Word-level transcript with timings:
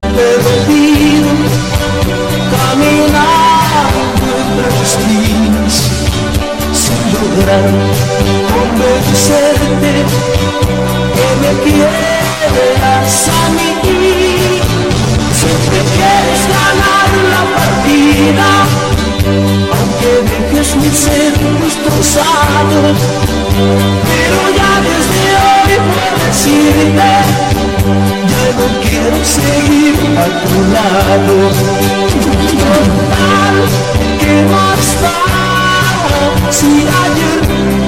Perdido, 0.00 1.30
caminando 2.52 4.26
entre 4.42 4.68
espinas, 4.82 5.74
sin 6.72 7.02
lograr 7.14 7.68
convencerte 8.54 9.92
que 11.14 11.28
me 11.40 11.52
quieras 11.64 13.28
a 13.28 13.50
mí. 13.50 13.70
Siempre 15.32 15.78
quieres 15.94 16.42
ganar 16.56 17.08
la 17.32 17.42
partida, 17.56 18.48
aunque 19.76 20.10
dejes 20.30 20.68
mi 20.76 20.90
ser 20.90 21.32
destrozado, 21.62 22.80
pero 24.08 24.38
ya 24.56 24.72
desde 24.88 25.26
hoy 25.44 25.72
puedo 25.88 26.14
decirte 26.26 27.67
ya 28.32 28.44
no 28.58 28.66
quiero 28.82 29.18
seguir 29.24 29.96
a 30.18 30.26
tu 30.44 30.56
lado. 30.74 31.34
Total, 32.62 33.56
¿qué 34.20 34.34
más 34.52 34.86
da 35.02 35.18
si 36.50 36.66
ayer 36.66 37.87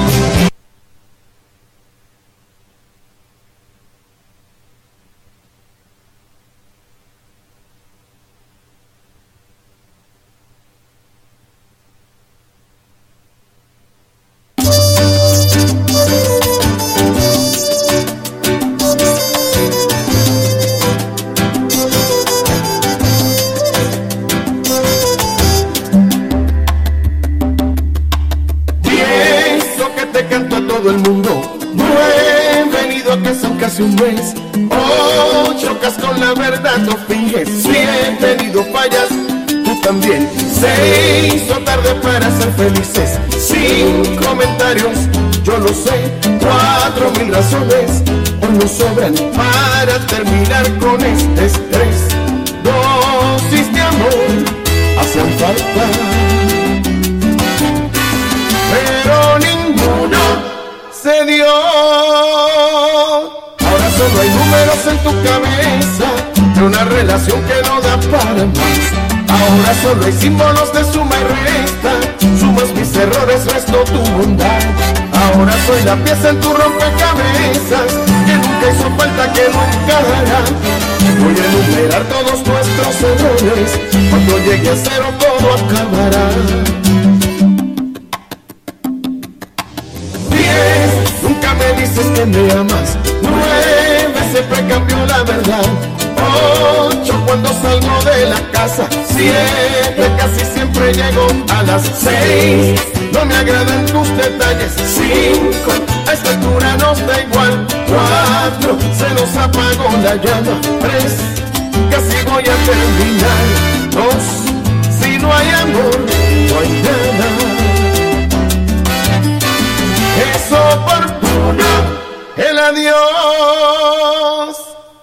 es 120.52 122.44
el 122.48 122.58
adiós. 122.58 122.96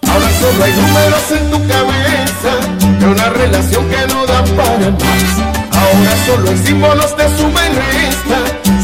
Ahora 0.06 0.30
solo 0.40 0.64
hay 0.64 0.72
números 0.72 1.30
en 1.30 1.50
tu 1.50 1.58
cabeza 1.68 2.52
de 2.98 3.06
una 3.06 3.28
relación 3.30 3.88
que 3.88 4.06
no 4.12 4.26
da 4.26 4.44
para 4.44 4.90
más. 4.90 5.32
Ahora 5.72 6.12
solo 6.26 6.50
hay 6.50 6.58
símbolos 6.58 7.16
de 7.16 7.36
suma 7.36 7.60
y. 7.66 7.68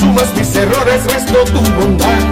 Sumas 0.01 0.35
mis 0.37 0.57
errores, 0.57 1.05
resto 1.05 1.45
tu 1.45 1.61
bondad. 1.61 2.23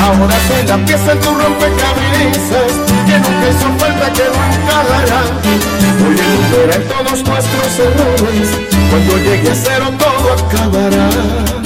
Ahora 0.00 0.36
soy 0.48 0.66
la 0.66 0.76
pieza 0.84 1.12
en 1.12 1.20
tu 1.20 1.34
rompecabezas 1.34 2.72
que 3.06 3.18
nunca 3.18 3.48
hizo 3.50 3.68
falta 3.78 4.12
que 4.12 4.24
nunca 4.24 4.76
dará. 4.90 5.22
Voy 6.00 6.16
a 6.18 6.24
enumerar 6.24 6.82
todos 6.92 7.18
nuestros 7.24 7.78
errores. 7.78 8.48
Cuando 8.90 9.16
llegue 9.18 9.50
a 9.50 9.54
cero 9.54 9.86
todo 9.98 10.32
acabará. 10.32 11.63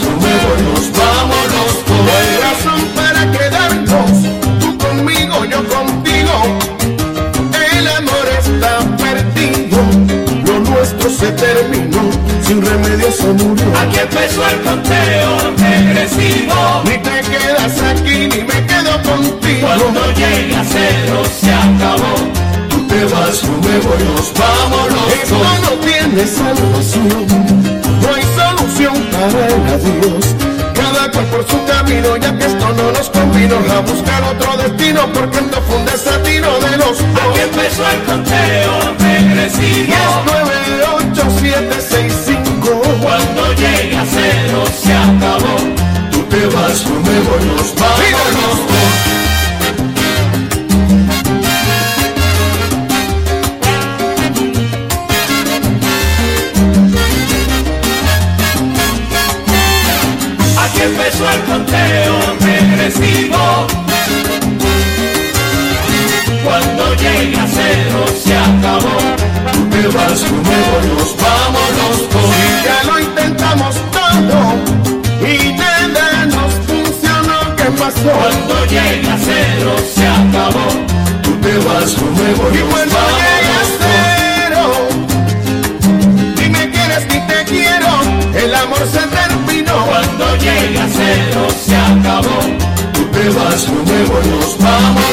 Nos 0.00 0.92
vamos 0.92 1.44
los 1.54 1.88
No 1.88 1.96
dos. 1.96 2.08
hay 2.16 2.32
razón 2.48 2.80
para 2.94 3.30
quedarnos, 3.30 4.10
tú 4.60 4.78
conmigo, 4.78 5.44
yo 5.44 5.58
contigo. 5.68 6.32
El 7.76 7.86
amor 7.88 8.26
está 8.38 8.78
perdido, 8.96 9.78
lo 10.46 10.60
nuestro 10.70 11.10
se 11.10 11.30
terminó, 11.32 12.10
sin 12.46 12.62
remedio 12.64 13.12
se 13.12 13.26
murió. 13.34 13.66
Aquí 13.82 13.98
empezó 13.98 14.46
el 14.48 14.60
conteo 14.62 15.52
regresivo. 15.58 16.82
Ni 16.84 16.96
te 16.98 17.20
quedas 17.30 17.74
aquí, 17.90 18.28
ni 18.28 18.42
me 18.44 18.66
quedo 18.66 18.92
contigo. 19.02 19.68
Cuando 19.76 20.12
llegue 20.12 20.56
a 20.56 20.64
cero 20.64 21.22
se 21.40 21.52
acabó. 21.52 22.14
tú 22.70 22.86
te 22.86 23.04
vas, 23.04 23.40
tú 23.40 23.52
me 23.60 23.78
voy, 23.78 24.02
nos 24.16 24.32
vamos 24.34 24.92
los 24.92 25.12
Esto 25.14 25.34
dos. 25.36 25.60
no 25.60 25.70
tiene 25.86 26.26
salvación, 26.26 27.21
ya 32.16 32.36
que 32.36 32.46
esto 32.46 32.68
no 32.76 32.92
nos 32.92 33.08
convino 33.10 33.56
a 33.56 33.80
buscar 33.80 34.22
otro 34.24 34.56
destino 34.56 35.00
porque 35.12 35.38
esto 35.38 35.62
fue 35.62 35.76
un 35.76 35.84
desatino 35.84 36.58
de 36.58 36.76
los 36.78 36.98
dos. 36.98 37.30
Aquí 37.30 37.40
empezó 37.40 37.82
el 37.90 38.02
conteo 38.04 38.94
regresivo. 38.98 40.41
Porque 82.42 82.60
cuando 82.60 82.96
llegas 83.20 83.68
cero, 83.78 84.62
dime 86.36 86.70
que 86.72 86.84
eres 86.84 87.04
ni 87.06 87.20
te 87.28 87.44
quiero, 87.44 87.88
el 88.34 88.54
amor 88.54 88.82
se 88.90 89.02
terminó. 89.18 89.86
Cuando 89.86 90.36
llegas 90.38 90.90
cero 90.92 91.46
se 91.64 91.76
acabó, 91.76 92.40
tú 92.94 93.04
te 93.12 93.28
vas, 93.30 93.66
yo 93.66 93.72
me 93.72 94.04
voy, 94.04 94.26
nos 94.26 94.58
vamos. 94.58 95.11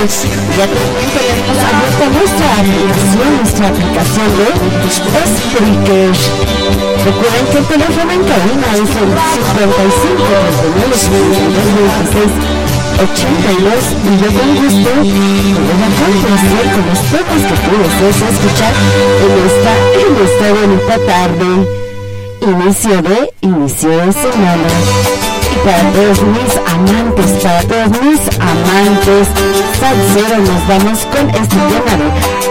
Plus. 0.00 0.24
Y 0.24 0.28
tenemos 1.12 1.60
abierta 1.60 2.04
nuestra 2.08 2.48
aplicación, 2.56 3.28
nuestra 3.36 3.68
aplicación 3.68 4.28
de 4.38 4.48
Spreaker. 4.88 6.12
Recuerden 7.04 7.44
que 7.50 7.58
el 7.58 7.66
teléfono 7.66 8.10
en 8.12 8.24
cabina 8.24 8.68
es 8.72 8.80
el 8.80 8.86
55 8.88 10.24
39 11.12 11.90
82 13.00 13.84
y 14.04 14.16
yo 14.20 14.28
con 14.38 14.48
gusto 14.56 14.90
voy 14.90 15.10
a 15.10 15.88
con 16.72 16.84
los 16.86 17.00
temas 17.10 17.42
que 17.48 17.56
tú 17.64 17.72
desees 17.82 18.20
escuchar 18.32 18.72
en 19.20 19.32
esta, 19.46 19.72
en 20.00 20.12
esta 20.24 20.46
bonita 20.60 20.96
tarde. 21.06 21.48
Inicio 22.42 22.96
de, 23.02 23.16
inicio 23.42 23.90
de 23.90 24.12
semana 24.12 24.68
para 25.64 25.92
todos 25.92 26.22
mis 26.22 26.56
amantes, 26.66 27.30
para 27.42 27.62
todos 27.62 27.90
mis 28.02 28.20
amantes 28.38 29.28
salsero 29.80 30.38
nos 30.38 30.68
vamos 30.68 31.06
con 31.06 31.30
este 31.30 31.56
tema 31.56 31.94
de 31.96 32.08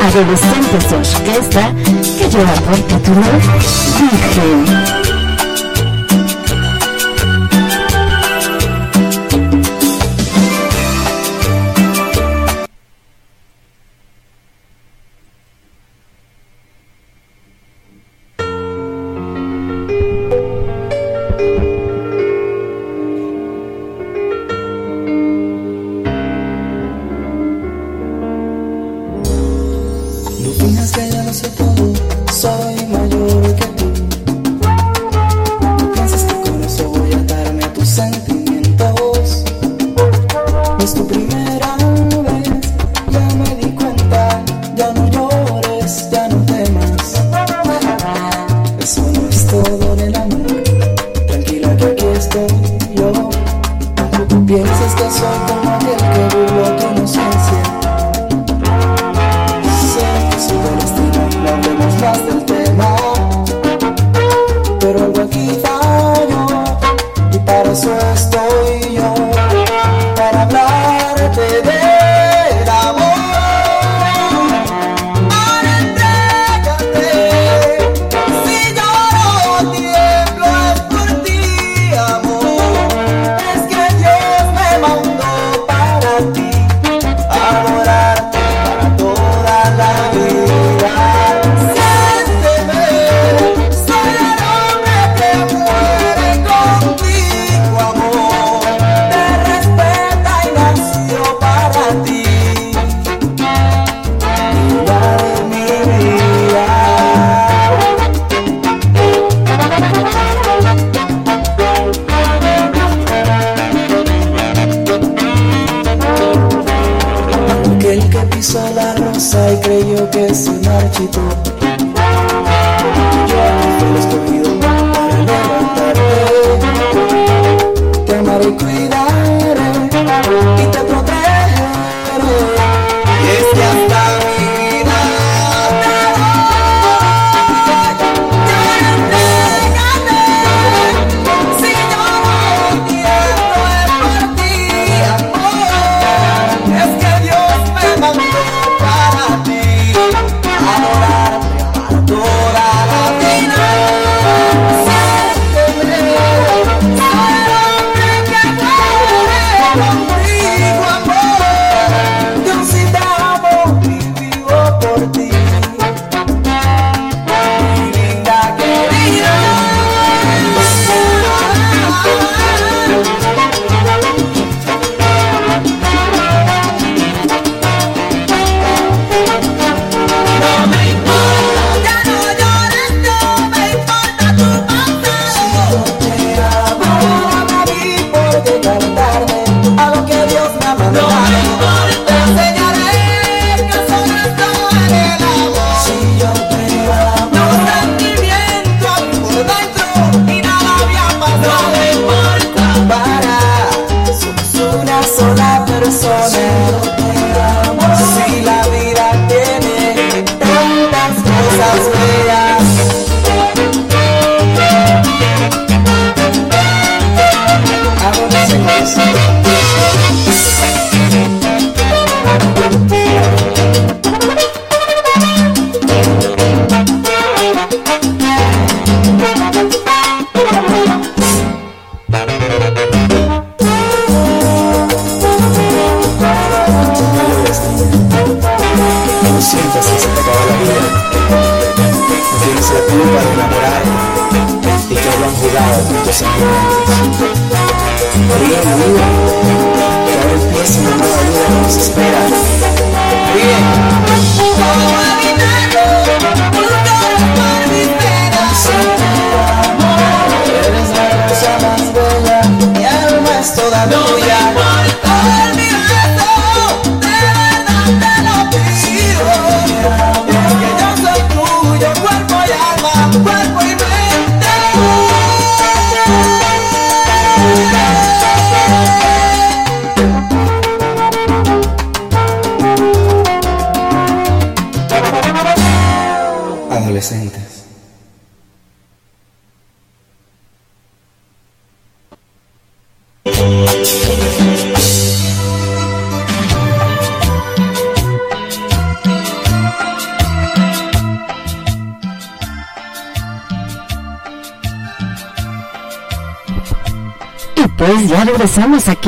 Adolescentes 0.08 0.92
Orquesta 0.92 1.72
que 2.18 2.30
lleva 2.30 2.54
por 2.54 2.76
título 2.88 3.22
Virgen. 4.00 5.09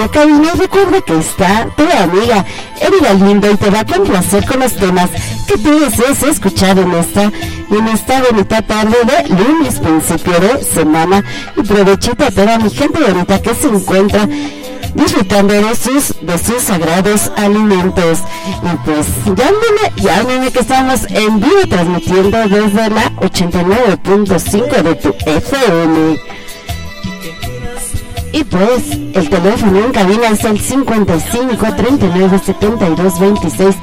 Aquí 0.03 0.17
a 0.17 0.21
cabina 0.21 0.51
recuerda 0.57 1.01
que 1.01 1.17
está 1.17 1.67
tu 1.75 1.83
amiga 1.83 2.45
Erika 2.79 3.13
Lindo 3.13 3.51
y 3.51 3.55
te 3.57 3.69
va 3.69 3.81
a 3.81 3.85
complacer 3.85 4.45
con 4.45 4.59
los 4.59 4.75
temas 4.75 5.09
que 5.47 5.57
tú 5.57 5.79
desees 5.79 6.23
escuchar 6.23 6.77
en 6.79 6.91
esta, 6.93 7.23
en 7.23 7.87
esta 7.87 8.21
bonita 8.21 8.61
tarde 8.61 8.97
de 9.03 9.29
lunes, 9.29 9.79
principio 9.79 10.39
de 10.39 10.63
semana. 10.63 11.23
Y 11.55 11.61
provechita 11.61 12.27
a 12.27 12.31
toda 12.31 12.57
mi 12.57 12.69
gente 12.69 12.99
bonita 12.99 13.41
que 13.41 13.53
se 13.53 13.67
encuentra 13.67 14.27
disfrutando 14.95 15.53
de 15.53 15.75
sus, 15.75 16.15
de 16.21 16.37
sus 16.37 16.63
sagrados 16.63 17.31
alimentos. 17.37 18.19
Y 18.63 18.75
pues 18.85 19.07
llámeme, 19.25 19.91
llámeme 19.97 20.51
que 20.51 20.59
estamos 20.59 21.05
en 21.09 21.39
vivo 21.39 21.67
transmitiendo 21.69 22.37
desde 22.47 22.89
la 22.89 23.11
89.5 23.17 24.81
de 24.81 24.95
tu 24.95 25.09
FM. 25.25 26.30
Pues 28.51 28.91
el 29.13 29.29
teléfono 29.29 29.79
en 29.79 29.91
cabina 29.93 30.27
es 30.27 30.43
el 30.43 30.59
55 30.59 31.75
39 31.75 32.39
72 32.45 33.19
26 33.19 33.75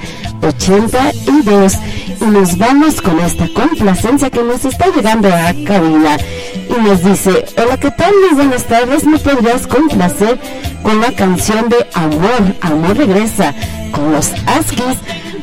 82 0.42 1.72
y 2.20 2.25
nos 2.26 2.58
vamos 2.58 3.00
con 3.00 3.18
esta 3.20 3.48
complacencia 3.48 4.28
que 4.28 4.42
nos 4.42 4.66
está 4.66 4.88
llegando 4.94 5.28
a 5.28 5.54
cabina. 5.66 6.18
Y 6.68 6.82
nos 6.82 7.02
dice 7.02 7.46
hola 7.56 7.78
qué 7.78 7.90
tal 7.92 8.12
muy 8.20 8.34
buenas 8.34 8.64
tardes. 8.64 9.04
Me 9.04 9.18
podrías 9.18 9.66
complacer 9.66 10.38
con 10.82 11.00
la 11.00 11.12
canción 11.12 11.70
de 11.70 11.87
amor 11.94 12.54
amor 12.60 12.96
regresa 12.96 13.54
con 13.90 14.12
los 14.12 14.30
Askis 14.46 14.98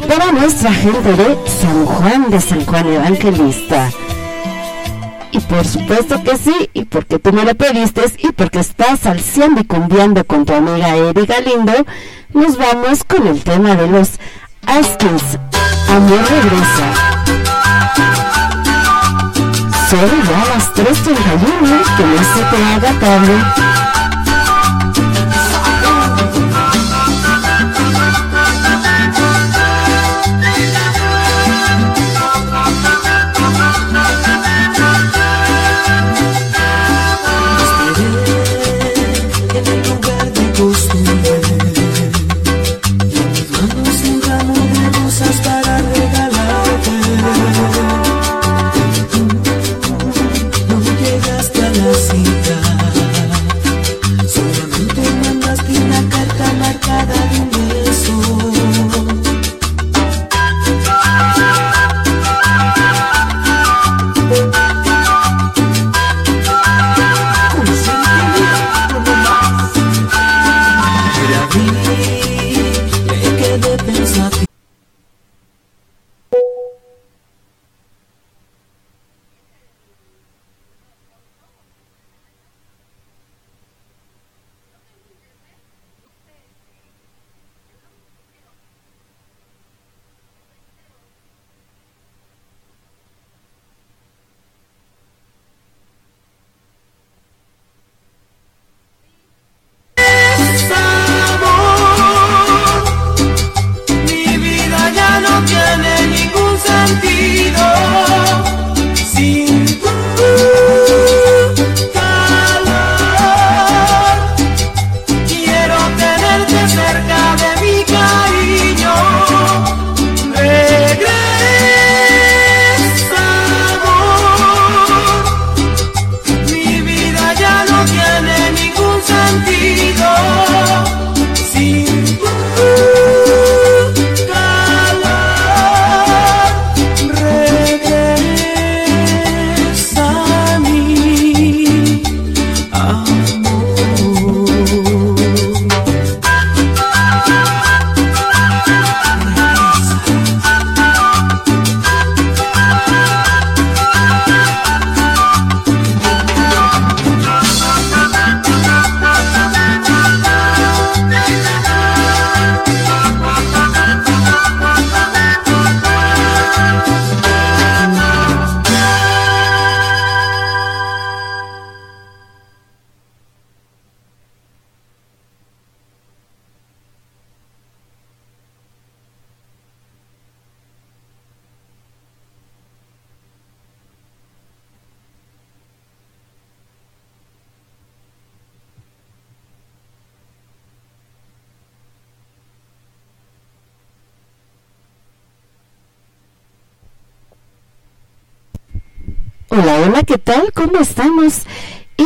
para 0.07 0.31
nuestra 0.33 0.71
gente 0.71 1.13
de 1.13 1.35
San 1.49 1.85
Juan 1.85 2.29
de 2.29 2.39
San 2.39 2.63
Juan 2.63 2.85
Evangelista 2.87 3.89
por 5.55 5.65
supuesto 5.65 6.21
que 6.21 6.37
sí, 6.37 6.69
y 6.73 6.83
porque 6.83 7.17
tú 7.17 7.31
me 7.31 7.45
lo 7.45 7.55
pediste 7.55 8.03
y 8.17 8.33
porque 8.33 8.59
estás 8.59 8.99
salseando 8.99 9.61
y 9.61 9.63
cumbiando 9.63 10.25
con 10.25 10.43
tu 10.43 10.53
amiga 10.53 10.97
Eri 10.97 11.25
Galindo, 11.25 11.71
nos 12.33 12.57
vamos 12.57 13.05
con 13.05 13.25
el 13.25 13.41
tema 13.41 13.73
de 13.75 13.87
los 13.87 14.09
Askins. 14.67 15.39
Amor 15.87 16.19
regresa. 16.29 16.87
Son 19.89 20.09
ya 20.27 20.45
las 20.53 20.73
3.31, 20.73 21.95
que 21.95 22.03
no 22.03 22.17
se 22.33 22.43
te 22.51 22.63
haga 22.65 22.99
tarde. 22.99 23.84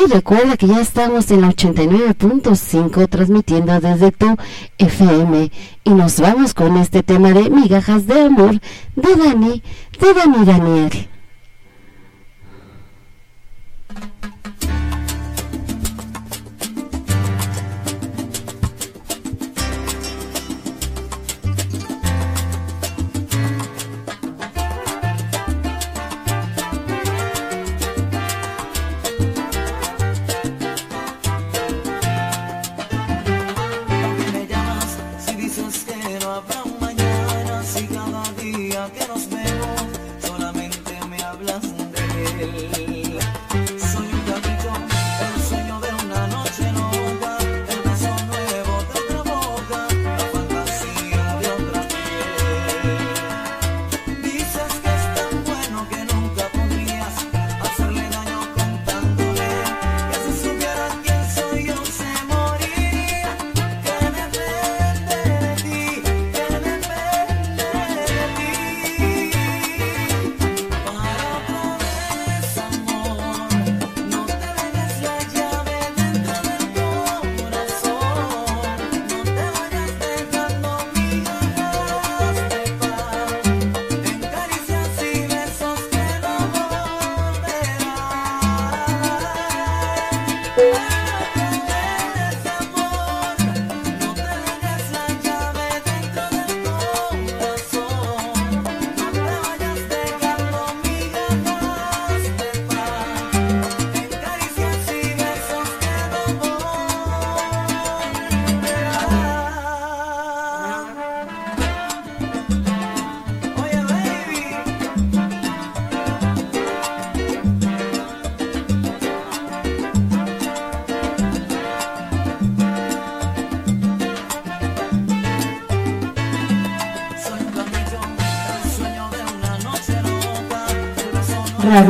Recuerda 0.09 0.57
que 0.57 0.67
ya 0.67 0.81
estamos 0.81 1.31
en 1.31 1.41
la 1.41 1.49
89.5 1.49 3.07
transmitiendo 3.09 3.79
desde 3.79 4.11
tu 4.11 4.35
FM. 4.77 5.51
Y 5.83 5.89
nos 5.91 6.19
vamos 6.19 6.53
con 6.53 6.77
este 6.77 7.03
tema 7.03 7.31
de 7.31 7.49
migajas 7.49 8.07
de 8.07 8.21
amor 8.21 8.59
de 8.95 9.15
Dani, 9.15 9.63
de 9.99 10.13
Dani 10.13 10.45
Daniel. 10.45 11.09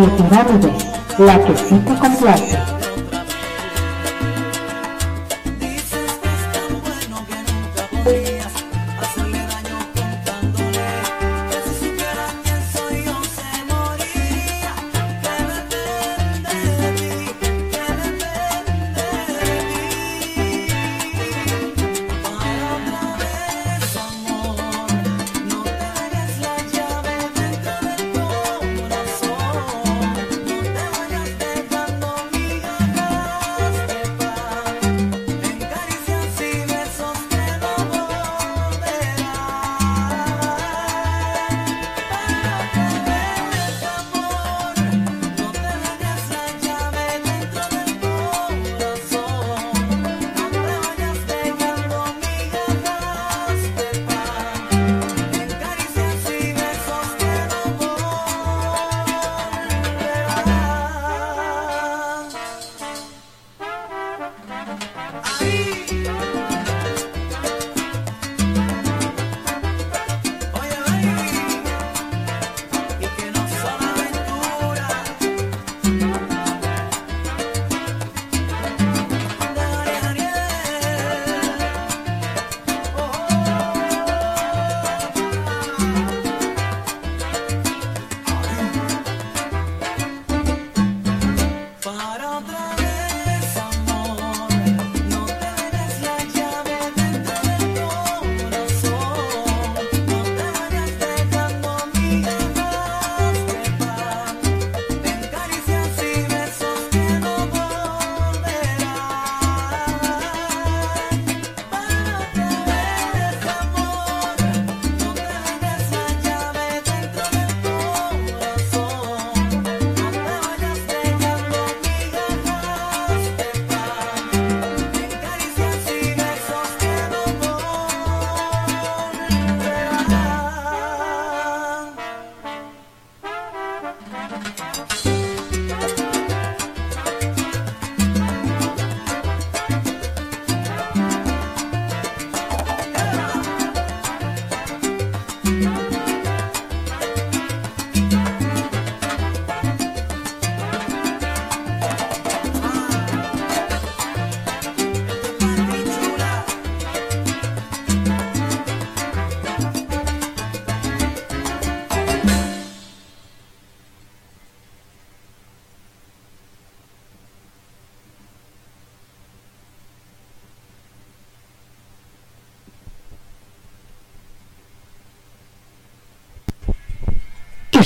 Pirámides, 0.07 0.85
la 1.17 1.43
que 1.43 1.57
sí 1.57 1.75
te 1.79 1.93
complace. 1.95 2.68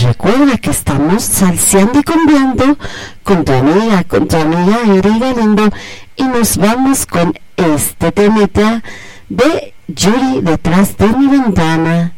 Recuerda 0.04 0.58
que 0.58 0.70
estamos 0.70 1.24
salseando 1.24 2.00
y 2.00 2.04
cambiando 2.04 2.78
con 3.24 3.46
tu 3.46 3.54
amiga, 3.54 4.04
con 4.04 4.28
tu 4.28 4.36
amiga 4.36 4.80
Eri 4.86 5.20
Galindo 5.20 5.70
y 6.18 6.24
nos 6.24 6.58
vamos 6.58 7.06
con 7.06 7.34
este 7.56 8.12
temita 8.12 8.84
de 9.30 9.74
Yuri 9.88 10.42
detrás 10.42 10.98
de 10.98 11.08
mi 11.08 11.28
ventana. 11.28 12.14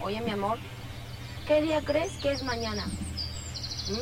Oye, 0.00 0.20
mi 0.20 0.30
amor, 0.30 0.58
¿qué 1.48 1.62
día 1.62 1.80
crees 1.80 2.12
que 2.18 2.30
es 2.30 2.44
mañana? 2.44 2.86
¿Mm? 3.86 3.96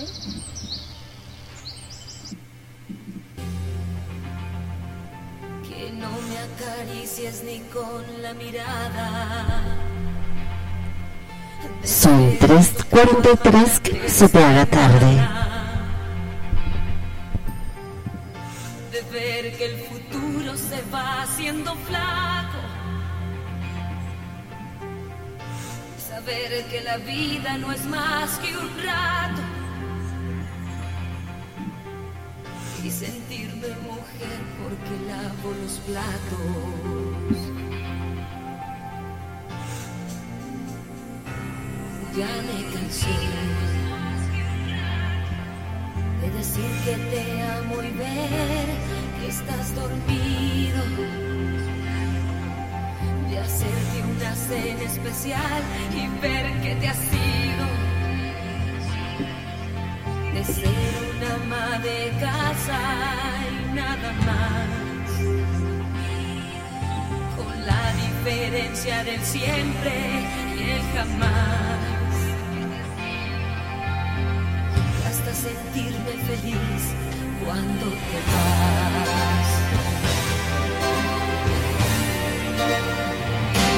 Que 5.68 5.90
no 5.90 6.10
me 6.28 6.38
acaricies 6.38 7.42
ni 7.42 7.58
con 7.72 8.22
la 8.22 8.32
mirada. 8.34 9.60
Son 11.82 12.38
3.43 12.38 13.80
que 13.80 14.08
se 14.08 14.28
te 14.28 14.38
haga 14.38 14.66
tarde. 14.66 15.28
De 18.92 19.02
ver 19.10 19.56
que 19.56 19.64
el 19.64 19.78
futuro 19.80 20.56
se 20.56 20.80
va 20.94 21.22
haciendo 21.22 21.74
flaco. 21.88 22.58
Saber 26.08 26.64
que 26.66 26.82
la 26.82 26.98
vida 26.98 27.58
no 27.58 27.72
es 27.72 27.84
más 27.86 28.38
que 28.38 28.56
un 28.56 28.68
rato. 28.80 29.61
Y 32.84 32.90
sentirme 32.90 33.68
mujer 33.86 34.40
porque 34.60 34.94
lavo 35.06 35.54
los 35.62 35.78
platos. 35.86 37.38
Ya 42.16 42.26
me 42.26 42.72
cansé 42.72 43.18
de 46.20 46.30
decir 46.30 46.70
que 46.84 46.94
te 47.10 47.42
amo 47.42 47.82
y 47.82 47.90
ver 47.96 48.68
que 49.20 49.28
estás 49.28 49.74
dormido. 49.76 50.82
De 53.30 53.38
hacerte 53.38 54.02
una 54.10 54.34
cena 54.34 54.82
especial 54.82 55.62
y 55.94 56.20
ver 56.20 56.60
que 56.62 56.74
te 56.80 56.88
has 56.88 56.98
ido. 56.98 57.91
De 60.34 60.44
ser 60.44 60.92
una 61.16 61.34
ama 61.34 61.78
de 61.78 62.12
casa 62.20 62.80
y 63.50 63.74
nada 63.74 64.12
más. 64.26 65.10
Con 67.36 67.66
la 67.66 67.92
diferencia 68.04 69.04
del 69.04 69.20
siempre 69.20 69.94
y 70.56 70.70
el 70.70 70.82
jamás. 70.94 71.92
hasta 75.12 75.34
sentirme 75.34 76.12
feliz 76.26 76.82
cuando 77.44 77.86
te 77.86 78.18
vas. 78.28 79.48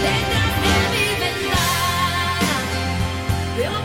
Detrás 0.05 0.55
de 0.65 0.77
mi 0.95 1.07
ventana 1.25 2.57
veo 3.59 3.77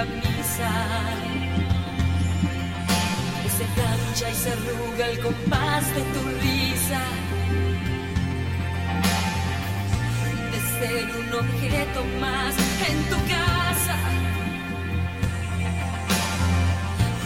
camisa. 0.00 0.70
Que 3.42 3.48
se 3.58 3.64
plancha 3.76 4.30
y 4.30 4.34
se 4.42 4.50
arruga 4.52 5.04
el 5.12 5.18
compás 5.20 5.84
de 5.96 6.02
tu 6.14 6.20
risa. 6.44 7.02
De 10.52 10.58
ser 10.78 11.04
un 11.20 11.28
objeto 11.42 12.00
más 12.24 12.54
en 12.88 12.98
tu 13.10 13.18
casa. 13.34 13.96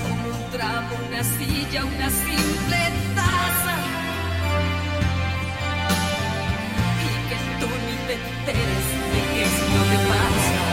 como 0.02 0.26
un 0.36 0.50
tramo, 0.50 0.94
una 1.08 1.22
silla, 1.36 1.84
una 1.84 2.08
simple 2.24 2.80
taza. 3.18 3.76
Y 7.06 7.10
que 7.28 7.38
tú 7.60 7.68
ni 7.86 7.96
te 8.08 8.14
enteres 8.22 8.86
de 9.12 9.20
qué 9.32 9.42
es 9.48 9.56
lo 9.74 9.82
que 9.90 9.98
pasa. 10.12 10.63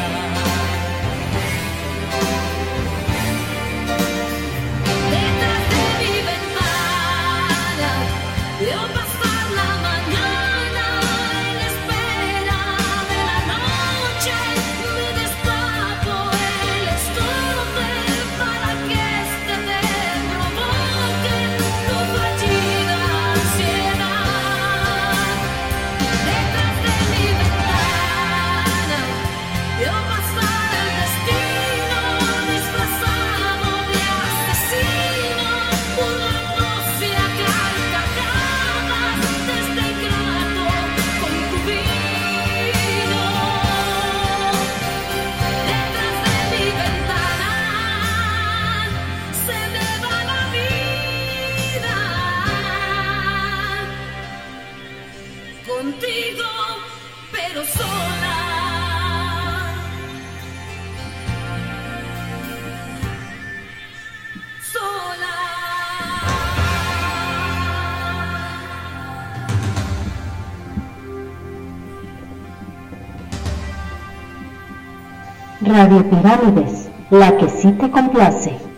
Radio 75.92 76.10
Pirámides, 76.10 76.90
la 77.10 77.36
que 77.36 77.50
sí 77.50 77.70
te 77.74 77.92
complace. 77.92 78.71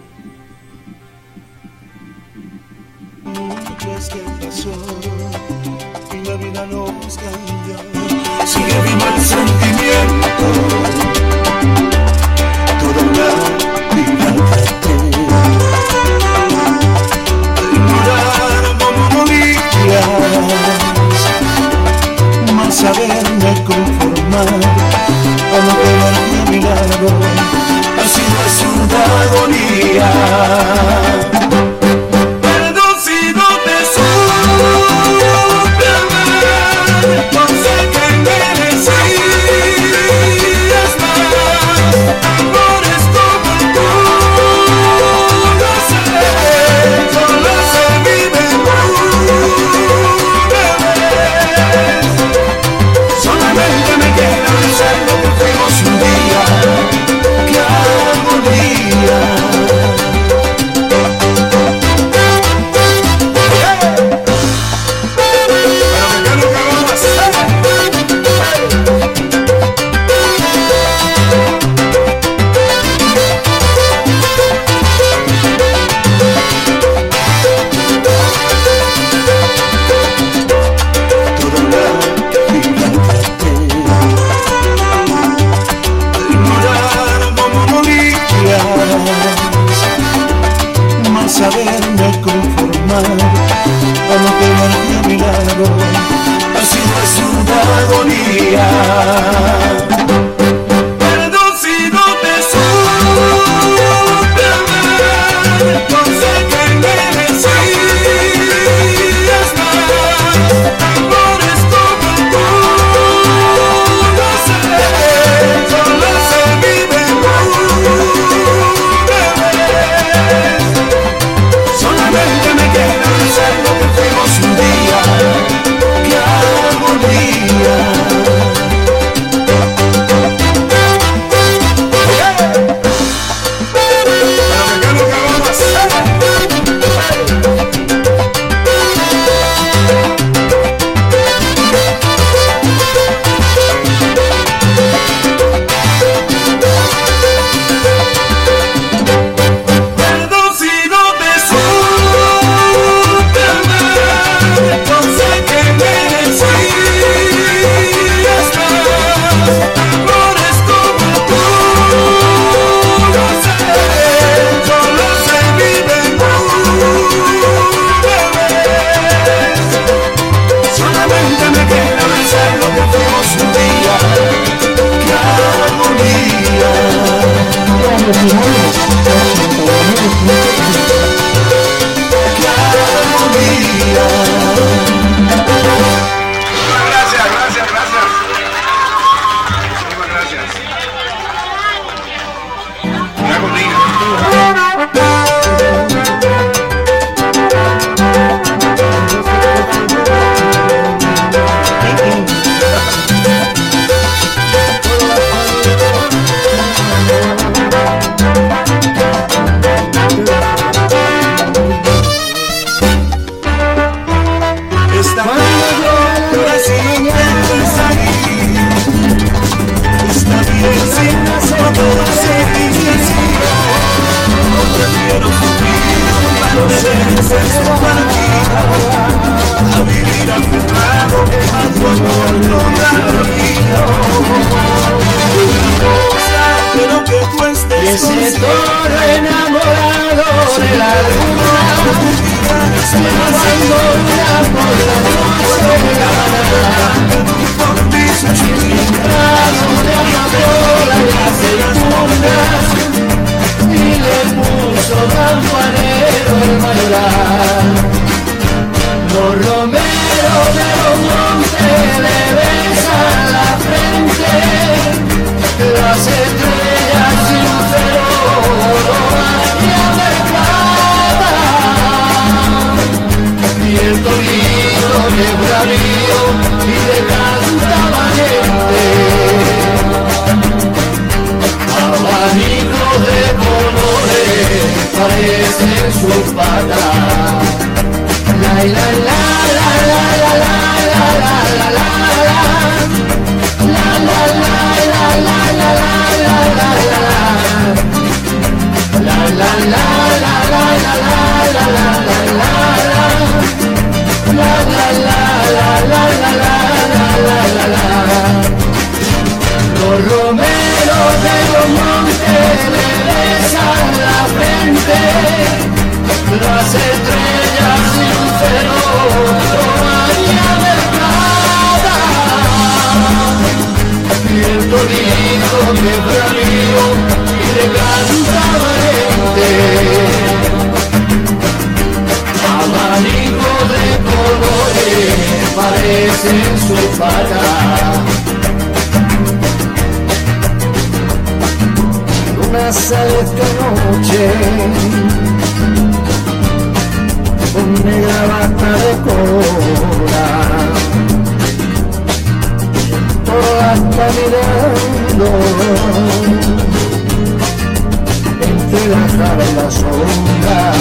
Cara 358.79 359.43
y 359.43 359.53
la 359.55 359.69
sombra. 359.71 360.73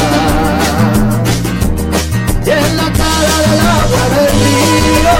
Y 2.44 2.50
en 2.50 2.76
la 2.76 2.88
cara 3.00 3.34
del 3.44 3.60
agua 3.60 4.04
del 4.14 4.32
río 4.42 5.16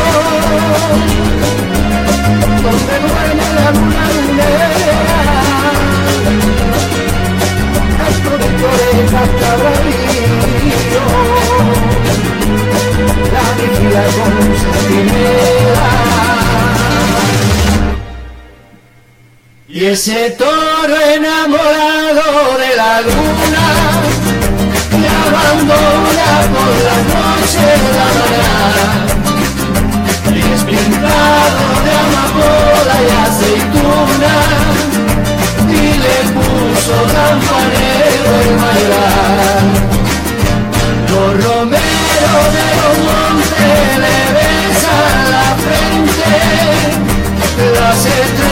donde 2.63 2.95
duerme 3.05 3.47
la 3.57 3.67
luna 3.73 4.05
el 8.09 8.15
producto 8.23 8.69
de 8.79 8.89
cascabradillo 9.13 11.05
la 13.33 13.47
vigila 13.57 14.05
con 14.17 14.35
centinela 14.63 16.02
Ese 19.83 20.31
toro 20.39 20.97
enamorado 21.13 22.57
de 22.57 22.71
la 22.77 23.01
luna 23.01 23.67
me 24.97 25.09
abandona 25.09 26.29
por 26.55 26.73
la 26.87 26.99
noche 27.11 27.65
la 27.99 28.09
mañana. 28.21 28.87
Y 30.31 30.39
es 30.55 30.63
pintado 30.63 31.65
de 31.83 31.93
amapola 32.05 32.95
y 33.03 33.11
aceituna 33.27 34.35
y 35.69 35.85
le 35.99 36.17
puso 36.31 36.97
campanero 37.17 38.31
el 38.41 38.53
bailar. 38.63 39.65
Los 41.11 41.31
romeros 41.45 42.47
de 42.57 42.67
los 42.79 42.95
montes 43.09 43.83
le 43.99 44.19
besan 44.39 45.23
la 45.33 45.49
frente, 45.65 46.31
las 47.81 48.01
estrellas 48.07 48.52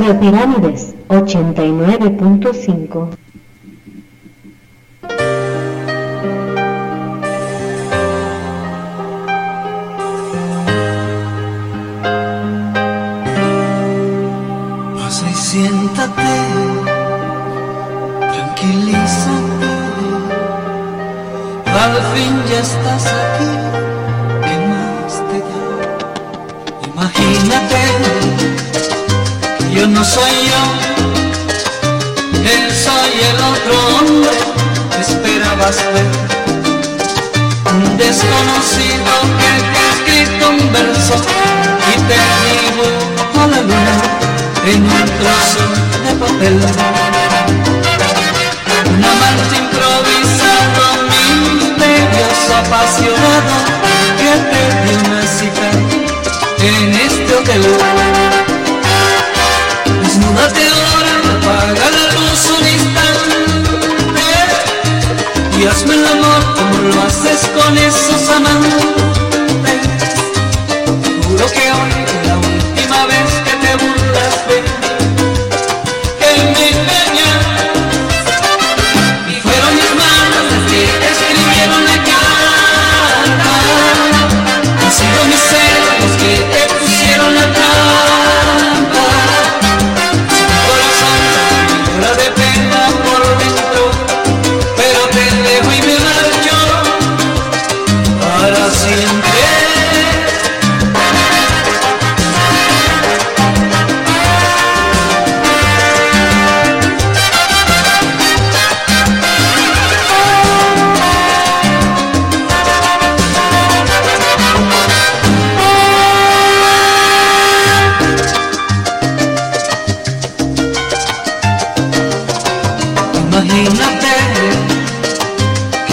Radio 0.00 0.16
Pirámides 0.18 0.94
89.5 1.08 3.29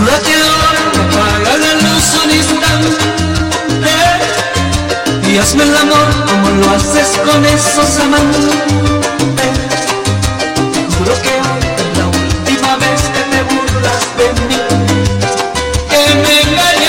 Ahora, 0.00 0.82
apaga 0.96 1.52
la 1.58 1.72
luz 1.74 2.06
un 2.24 2.30
instante 2.30 3.04
y 5.28 5.30
hazme 5.36 5.64
el 5.64 5.76
amor 5.76 6.08
como 6.26 6.48
lo 6.56 6.70
haces 6.70 7.08
con 7.22 7.44
esos 7.44 7.98
amantes. 8.00 8.54
Te 10.72 10.80
juro 10.96 11.12
que 11.22 11.32
hoy 11.44 11.62
es 11.76 11.98
la 11.98 12.06
última 12.06 12.76
vez 12.76 13.00
que 13.12 13.22
te 13.30 13.40
burlas 13.42 14.02
de 14.16 14.26
mí, 14.48 14.60
que 15.90 16.02
me 16.14 16.34
engañas. 16.50 16.79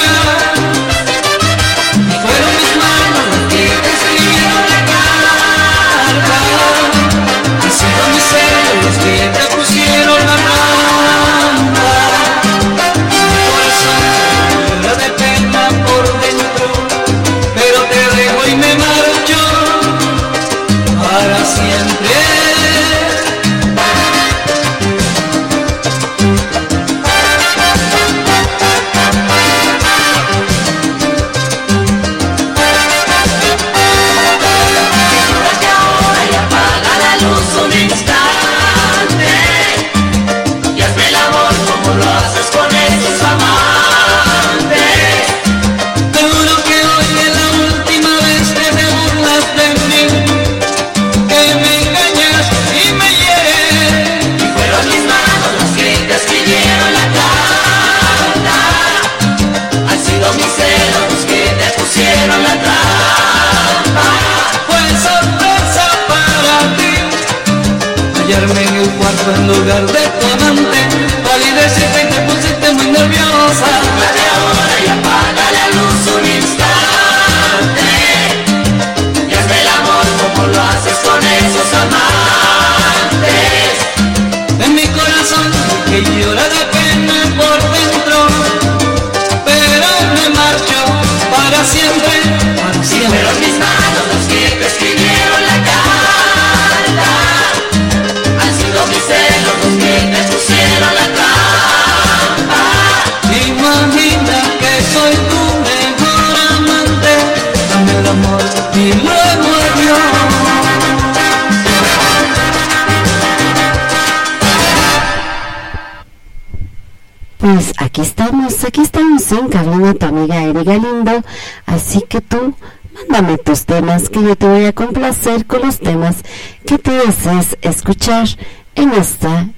Galindo, 120.72 121.22
así 121.66 122.02
que 122.08 122.22
tú 122.22 122.56
mándame 122.94 123.38
tus 123.38 123.66
temas 123.66 124.10
que 124.10 124.22
yo 124.22 124.38
te 124.38 124.48
voy 124.48 124.66
a 124.66 124.74
complacer 124.74 125.46
con 125.46 125.64
los 125.64 125.80
temas 125.80 126.24
que 126.66 126.78
tú 126.78 126.92
desees 126.92 127.58
escuchar 127.62 128.28
en 128.76 128.92
esta 128.94 129.50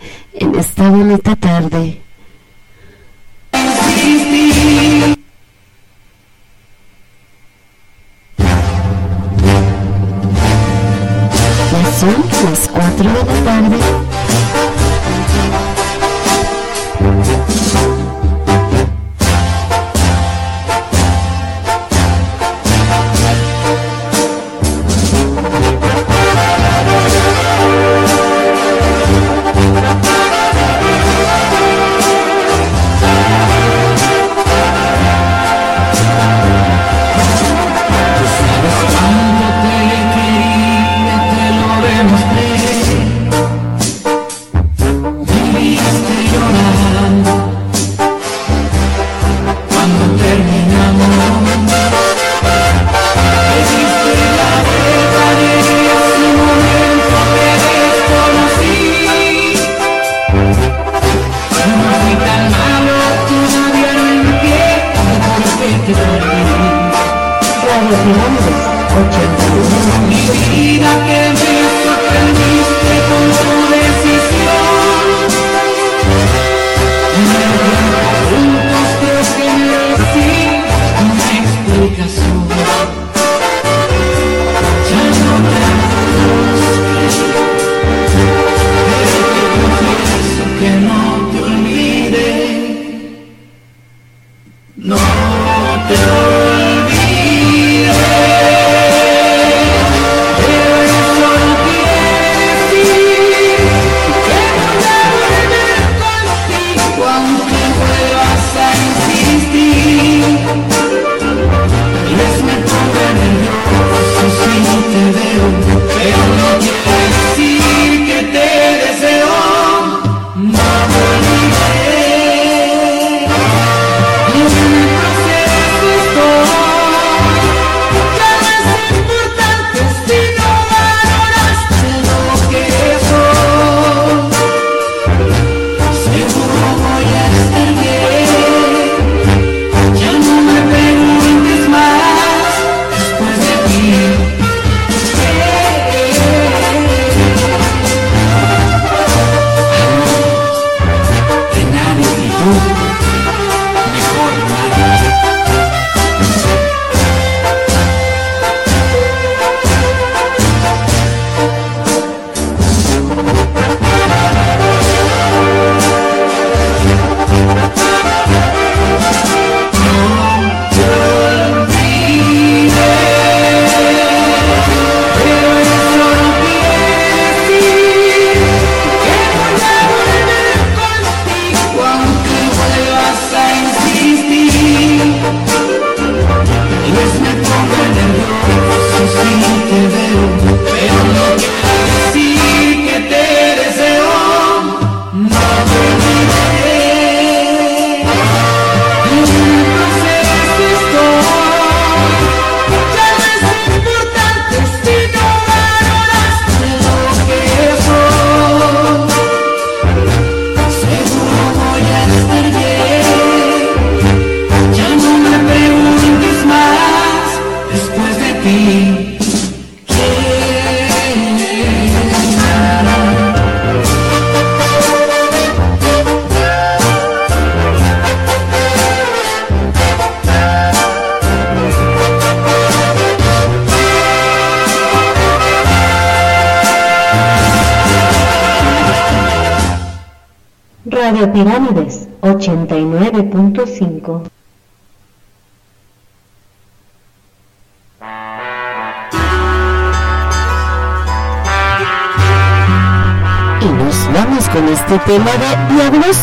Diablos, 255.93 256.17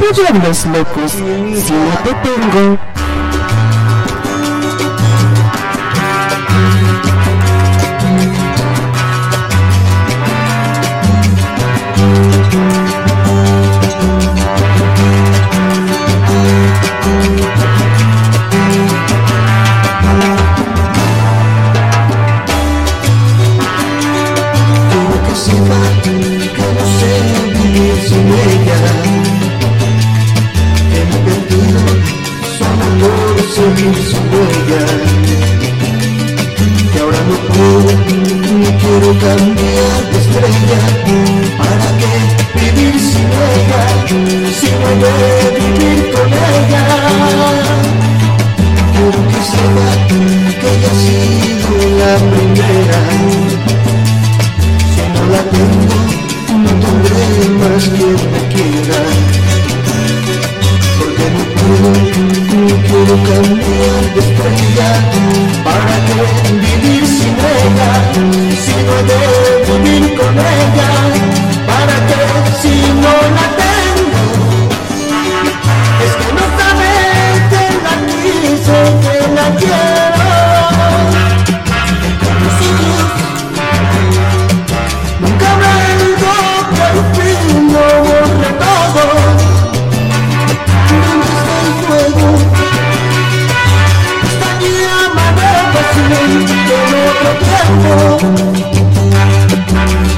de 0.00 0.22
Diablos 0.22 0.66
Locos, 0.66 1.12
si 1.12 1.72
no 1.72 1.98
te 2.04 2.14
tengo. 2.28 3.03
¿Para 41.58 41.88
qué 42.00 42.14
vivir 42.58 42.94
sin 43.00 43.28
ella? 43.52 43.82
Si 44.58 44.68
no 44.70 44.84
hay 44.88 44.98
que 45.00 45.30
vivir 45.60 46.00
con 46.12 46.28
ella. 46.32 46.82
Quiero 48.92 49.20
que 49.30 49.40
sepa 49.50 49.88
que 50.60 50.66
ella 50.74 50.90
ha 50.90 50.96
sido 51.04 51.70
la 52.00 52.12
primera. 52.32 53.00
Si 54.92 55.02
no 55.14 55.22
la 55.32 55.42
tengo, 55.54 55.98
no 56.64 56.70
tendré 56.82 57.26
más 57.60 57.84
quien 57.88 58.18
me 58.32 58.40
quiera. 58.54 59.00
Porque 60.98 61.26
no 61.34 61.42
puedo 61.54 62.43
quiero 62.66 63.14
cambiar 63.28 64.02
de 64.14 64.20
estrella 64.20 64.90
¿Para 65.64 65.96
qué 66.06 66.20
vivir 66.64 67.06
sin 67.06 67.34
ella? 67.56 67.90
Si 68.64 68.74
no 68.86 68.92
he 68.98 69.02
de 69.10 69.20
vivir 69.66 70.04
con 70.16 70.34
ella 70.38 70.90
¿Para 71.66 71.96
qué 72.08 72.20
si 72.60 72.74
no 73.02 73.14
la 73.36 73.46
tengo? 73.60 74.22
Es 76.04 76.12
que 76.20 76.28
no 76.32 76.44
sabe 76.58 76.92
que 77.50 77.64
la 77.84 77.94
quise, 78.06 78.78
que 79.02 79.16
la 79.34 79.46
quiero 79.56 79.93
con 95.94 96.88
otro 97.08 97.30
tiempo. 97.44 97.92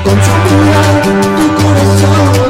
Consumía 0.05 0.83
tu 1.03 1.47
corazón. 1.62 2.45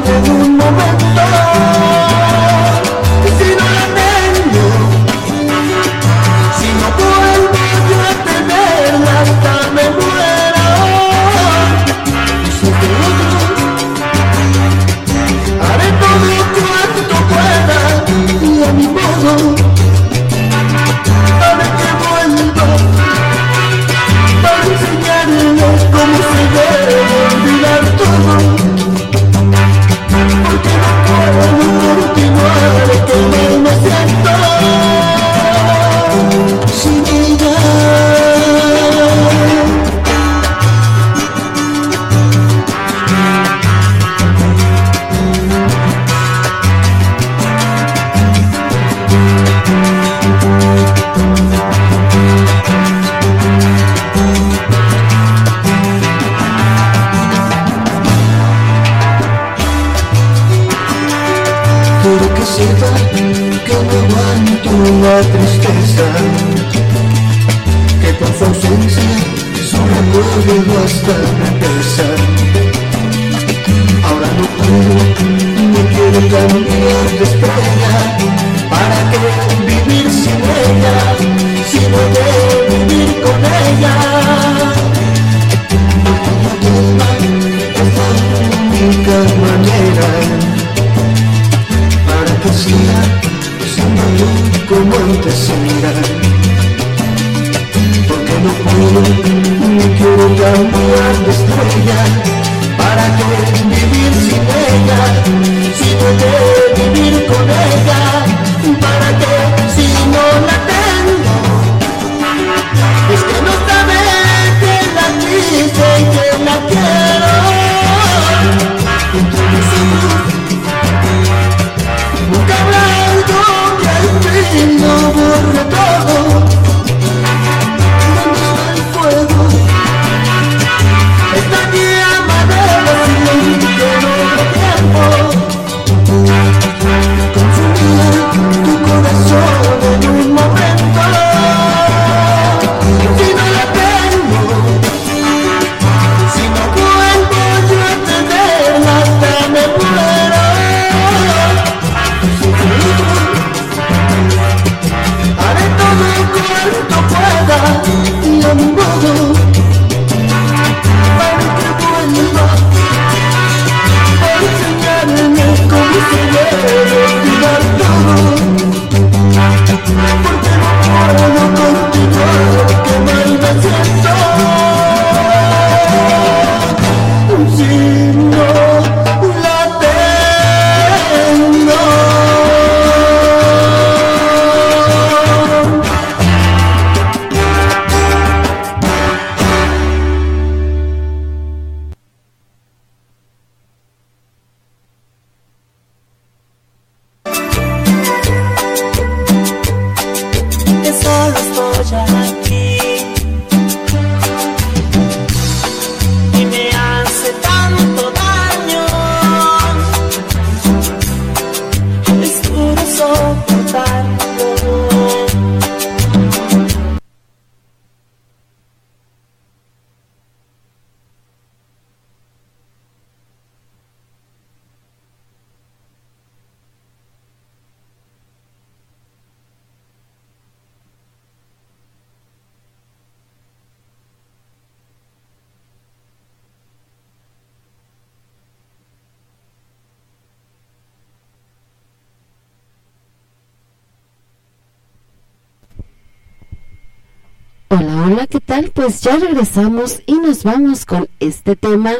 Pues 248.87 249.01
ya 249.01 249.17
regresamos 249.17 250.01
y 250.05 250.13
nos 250.13 250.45
vamos 250.45 250.85
con 250.85 251.09
este 251.19 251.57
tema 251.57 251.91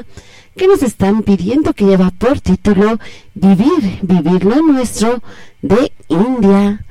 que 0.56 0.68
nos 0.68 0.82
están 0.84 1.22
pidiendo 1.22 1.74
que 1.74 1.84
lleva 1.84 2.12
por 2.12 2.40
título 2.40 2.98
Vivir, 3.34 4.00
vivir 4.04 4.46
lo 4.46 4.62
nuestro 4.62 5.22
de 5.62 5.92
India. 6.08 6.86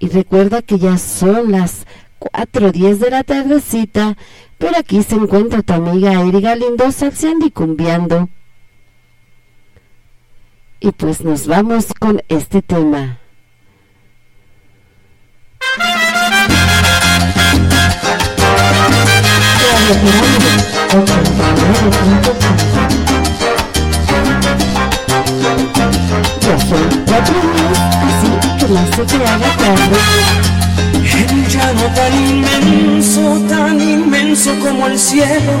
Y 0.00 0.08
recuerda 0.10 0.60
que 0.60 0.78
ya 0.78 0.98
son 0.98 1.50
las 1.52 1.86
4.10 2.20 2.98
de 2.98 3.10
la 3.10 3.24
tardecita, 3.24 4.18
pero 4.58 4.76
aquí 4.76 5.02
se 5.02 5.14
encuentra 5.14 5.62
tu 5.62 5.72
amiga 5.72 6.20
Eri 6.20 6.42
Galindo 6.42 6.92
salseando 6.92 7.46
y 7.46 7.50
cumbiando. 7.50 8.28
Y 10.78 10.90
pues 10.90 11.22
nos 11.22 11.46
vamos 11.46 11.86
con 11.98 12.20
este 12.28 12.60
tema. 12.60 13.18
Ya 19.88 19.96
llano 31.48 31.86
tan 31.94 32.12
inmenso, 32.28 33.40
tan 33.48 33.80
inmenso 33.80 34.50
como 34.60 34.88
el 34.88 34.98
cielo, 34.98 35.52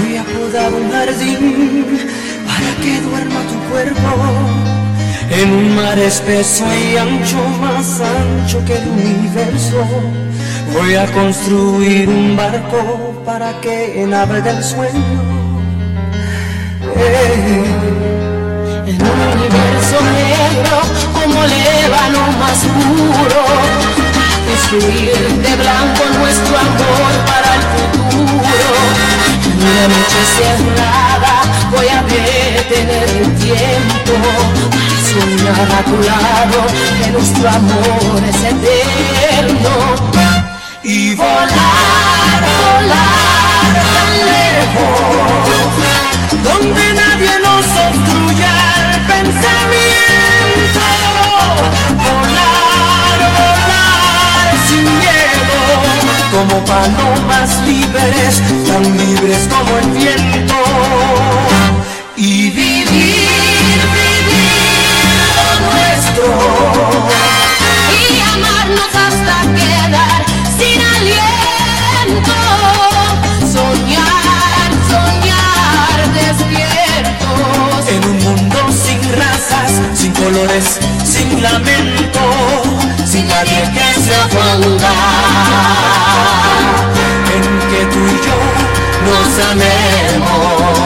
voy 0.00 0.16
a 0.16 0.24
podar 0.24 0.72
un 0.74 0.90
jardín 0.90 1.86
para 2.44 2.74
que 2.82 3.00
duerma 3.02 3.40
tu 3.42 3.54
cuerpo. 3.70 4.00
En 5.30 5.48
un 5.52 5.76
mar 5.76 5.96
espeso 5.96 6.64
y 6.74 6.96
ancho, 6.96 7.38
más 7.60 8.00
ancho 8.00 8.64
que 8.64 8.78
el 8.78 8.88
universo, 8.88 9.86
voy 10.72 10.94
a 10.94 11.06
construir 11.12 12.08
un 12.08 12.36
barco 12.36 13.22
para 13.24 13.60
que 13.60 14.04
nave 14.06 14.40
del 14.42 14.62
sueño. 14.62 15.20
Eh. 16.96 17.64
En 18.86 19.00
un 19.00 19.18
universo 19.36 19.96
negro 20.20 20.76
como 21.12 21.44
el 21.44 21.52
ébano 21.52 22.20
más 22.38 22.58
puro, 22.74 23.42
destruir 24.48 25.16
de 25.44 25.56
blanco 25.56 26.02
nuestro 26.18 26.58
amor 26.58 27.10
para 27.30 27.54
el 27.56 27.62
futuro. 27.72 28.74
En 29.44 29.58
una 29.70 29.84
noche 29.94 30.20
cerrada 30.36 31.34
voy 31.70 31.88
a 31.88 32.02
detener 32.02 33.08
el 33.08 33.34
tiempo 33.36 34.14
soñar 35.12 35.70
a 35.78 35.82
tu 35.84 35.96
lado 36.02 36.58
que 36.98 37.10
nuestro 37.10 37.48
amor 37.48 38.22
es 38.28 38.36
eterno 38.52 40.21
y 40.84 41.14
volar, 41.14 41.48
volar 42.58 43.72
tan 43.94 44.10
lejos, 44.32 45.46
donde 46.42 46.94
nadie 46.94 47.38
nos 47.40 47.64
obstruya 47.86 48.50
el 48.90 49.00
pensamiento. 49.06 50.80
Volar, 52.02 53.18
volar 53.38 54.50
sin 54.68 54.84
miedo, 54.98 55.58
como 56.32 56.64
palomas 56.64 57.50
libres, 57.64 58.42
tan 58.66 58.84
libres 58.98 59.48
como 59.48 59.78
el 59.78 59.88
viento. 59.90 60.54
Y 62.16 62.50
vivir, 62.50 62.86
vivir 63.94 64.42
lo 65.36 65.48
nuestro. 65.70 66.26
y 68.10 68.20
amarnos 68.20 68.94
hasta 68.94 69.36
quedar 69.54 70.31
aliento. 71.02 72.38
Soñar, 73.40 74.70
soñar 74.90 75.98
despiertos. 76.14 77.82
En 77.88 78.02
un 78.04 78.18
mundo 78.24 78.58
sin 78.70 79.00
razas, 79.18 79.70
sin 79.94 80.12
colores, 80.12 80.66
sin 81.04 81.42
lamento, 81.42 82.20
sin 83.04 83.26
nadie 83.28 83.62
que 83.74 83.86
se 84.04 84.14
oponga. 84.24 84.94
En 87.34 87.44
que 87.70 87.80
tú 87.92 88.00
y 88.00 88.16
yo 88.26 88.38
nos 89.06 89.30
amemos. 89.50 90.82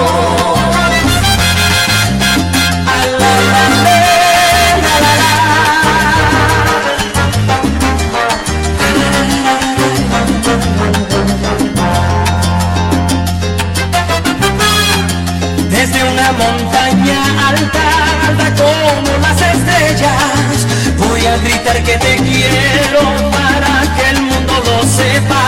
A 21.28 21.36
gritar 21.38 21.82
que 21.82 21.96
te 21.98 22.16
quiero 22.16 23.00
para 23.30 23.96
que 23.96 24.10
el 24.10 24.22
mundo 24.22 24.52
lo 24.64 24.82
sepa, 24.88 25.44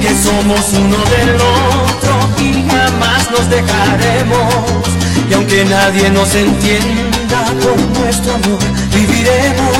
que 0.00 0.08
somos 0.08 0.72
uno 0.72 0.98
del 1.14 1.34
otro 1.34 2.14
y 2.38 2.64
jamás 2.68 3.30
nos 3.30 3.48
dejaremos. 3.50 4.84
Y 5.28 5.34
aunque 5.34 5.64
nadie 5.64 6.10
nos 6.10 6.34
entienda, 6.34 7.40
por 7.62 7.78
nuestro 7.98 8.34
amor 8.34 8.58
viviremos. 8.92 9.76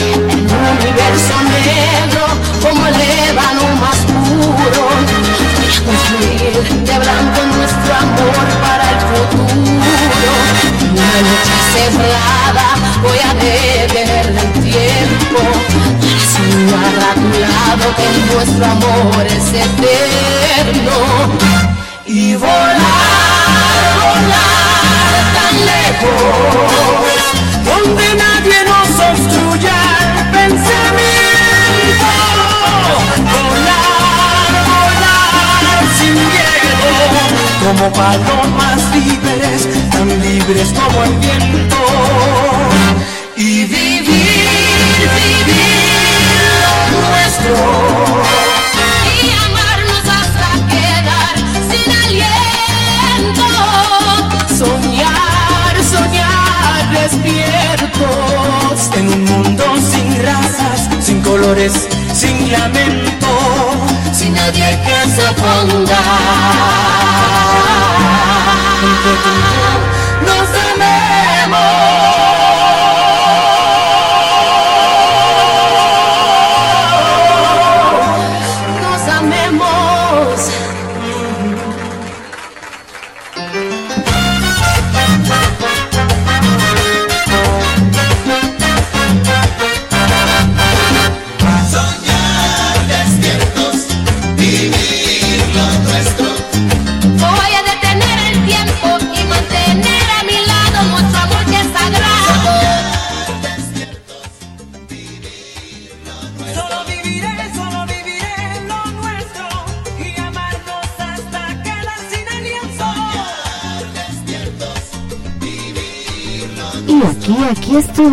En 0.00 0.46
un 0.56 0.64
universo 0.78 1.34
negro 1.56 2.24
como 2.62 2.86
el 2.86 2.94
ébano 3.28 3.64
más 3.80 3.98
puro. 4.10 4.88
Construir 5.88 6.84
de 6.84 6.98
blanco 6.98 7.40
nuestro 7.56 7.94
amor 7.94 8.46
para 8.62 8.84
el 8.90 8.98
futuro. 9.08 10.67
Una 11.08 11.22
noche 11.22 11.56
cerrada 11.72 12.66
voy 13.02 13.18
a 13.18 13.32
detener 13.34 14.26
el 14.26 14.52
tiempo 14.62 15.40
para 16.70 17.10
a 17.10 17.14
tu 17.14 17.30
lado 17.40 17.84
que 17.96 18.06
nuestro 18.34 18.64
amor 18.66 19.26
es 19.26 19.48
eterno. 19.48 20.96
Y 22.04 22.34
volar, 22.34 22.78
volar 24.02 25.22
tan 25.34 25.54
lejos, 25.72 26.20
donde 27.64 28.06
nadie 28.14 28.58
nos 28.66 28.88
obstruya 29.00 29.76
el. 30.32 30.97
Como 37.68 37.92
palomas 37.92 38.80
libres, 38.94 39.68
tan 39.90 40.08
libres 40.22 40.68
como 40.72 41.04
el 41.04 41.14
viento. 41.18 41.76
Y 43.36 43.64
vivir, 43.64 44.48
vivir 45.18 45.68
lo 46.62 46.74
nuestro. 46.96 47.56
Y 49.12 49.28
amarnos 49.46 50.04
hasta 50.18 50.50
quedar 50.72 51.36
sin 51.70 51.88
aliento. 52.04 53.48
Soñar, 54.60 55.74
soñar 55.94 56.82
despiertos 57.00 58.78
en 58.96 59.04
un 59.08 59.22
mundo 59.24 59.64
sin 59.92 60.08
razas, 60.24 60.78
sin 61.04 61.18
colores, 61.20 61.72
sin 62.14 62.36
lamento, 62.50 63.28
sin 63.28 63.57
nadie 64.50 64.78
que 64.82 65.10
se 65.10 65.28
oponga. 65.28 65.98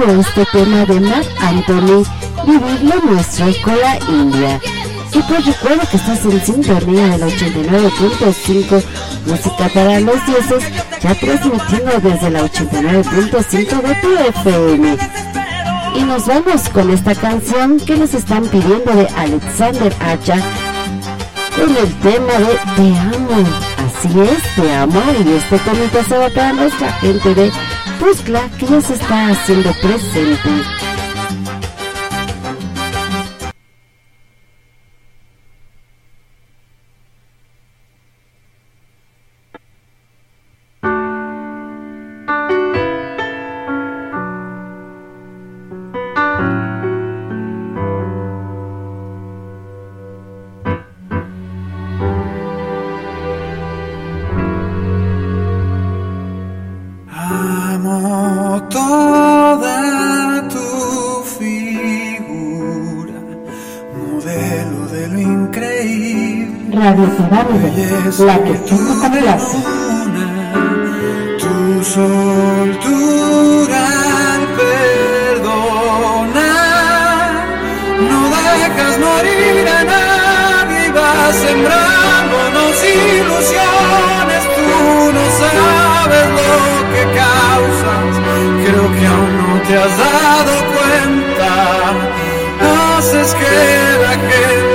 Este 0.03 0.45
tema 0.51 0.85
de 0.85 0.99
Mark 0.99 1.27
Anthony, 1.39 2.03
Vivir 2.45 2.83
lo 2.83 3.11
nuestro 3.11 3.45
con 3.63 3.79
la 3.79 3.97
India. 4.09 4.59
Y 5.13 5.21
pues 5.21 5.45
recuerda 5.45 5.85
que 5.85 5.97
estás 5.97 6.25
en 6.25 6.45
sintonía 6.45 7.17
del 7.17 7.21
89.5 7.21 8.83
Música 9.25 9.69
para 9.73 9.99
los 10.01 10.25
Dioses, 10.25 10.63
ya 11.01 11.15
transmitiendo 11.15 11.99
desde 12.01 12.29
la 12.29 12.43
89.5 12.43 13.81
de 13.81 13.95
tu 13.95 14.17
FM. 14.39 14.97
Y 15.95 16.03
nos 16.03 16.25
vamos 16.25 16.69
con 16.69 16.89
esta 16.91 17.15
canción 17.15 17.79
que 17.79 17.95
nos 17.95 18.13
están 18.13 18.43
pidiendo 18.47 18.93
de 18.93 19.07
Alexander 19.15 19.95
Acha 20.01 20.35
con 21.55 21.75
el 21.75 21.93
tema 21.99 22.33
de 22.33 22.59
Te 22.75 22.99
amo. 22.99 23.43
Así 23.77 24.19
es, 24.19 24.55
te 24.55 24.75
amo. 24.75 25.01
Y 25.25 25.31
este 25.31 25.57
comentario 25.59 26.09
se 26.09 26.17
va 26.17 26.29
para 26.29 26.53
nuestra 26.53 26.91
gente 26.93 27.33
de 27.33 27.51
Puscla 27.99 28.49
que 28.59 28.65
ya 28.65 28.81
se 28.81 28.93
está 28.93 29.29
haciendo 29.29 29.71
presente. 29.81 30.84
La 67.75 68.41
que 68.43 68.53
tú 68.69 68.77
complace. 69.01 69.57
Tu 71.39 71.83
soltura 71.83 73.81
al 74.33 74.43
perdonar, 74.59 75.55
no 78.09 78.19
dejas 78.29 78.95
morir 78.99 79.67
a 79.67 79.83
nadie 79.83 80.83
vas 80.91 81.35
sembrándonos 81.35 82.75
ilusiones. 82.83 84.41
Tú 84.55 84.71
no 85.17 85.25
sabes 85.41 86.27
lo 86.39 86.53
que 86.93 87.03
causas, 87.19 88.11
creo 88.63 88.87
que 88.95 89.05
aún 89.05 89.31
no 89.37 89.53
te 89.67 89.73
has 89.77 89.93
dado 89.97 90.53
cuenta. 90.75 91.51
Haces 92.97 93.29
que 93.35 93.55
la 94.01 94.13
gente 94.29 94.74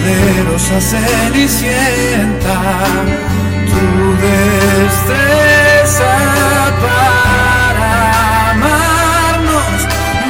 poderosa 0.00 0.80
cenicienta, 0.80 2.56
tu 3.70 3.86
destreza 4.26 6.12
para 6.84 7.92
amarnos, 8.50 9.80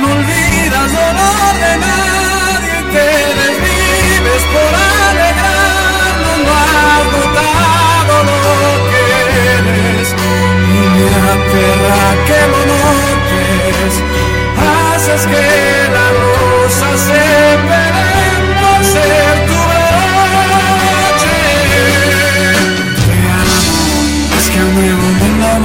no 0.01 0.07
olvidas 0.13 0.89
dolor 0.93 1.55
de 1.65 1.73
nadie, 1.87 2.77
te 2.95 3.09
desvives 3.43 4.43
por 4.55 4.73
alegrarnos, 5.09 6.39
no 6.47 6.53
has 6.63 7.05
notado 7.17 8.13
lo 8.29 8.43
que 8.91 9.03
eres, 9.59 10.09
y 10.69 10.83
me 10.95 11.09
aterra 11.35 12.03
que 12.27 12.41
lo 12.53 12.61
notes, 12.73 13.93
haces 14.71 15.23
que 15.27 15.47
la 15.95 16.07
rosa 16.21 16.89
se 17.07 17.23
pelee 17.69 18.21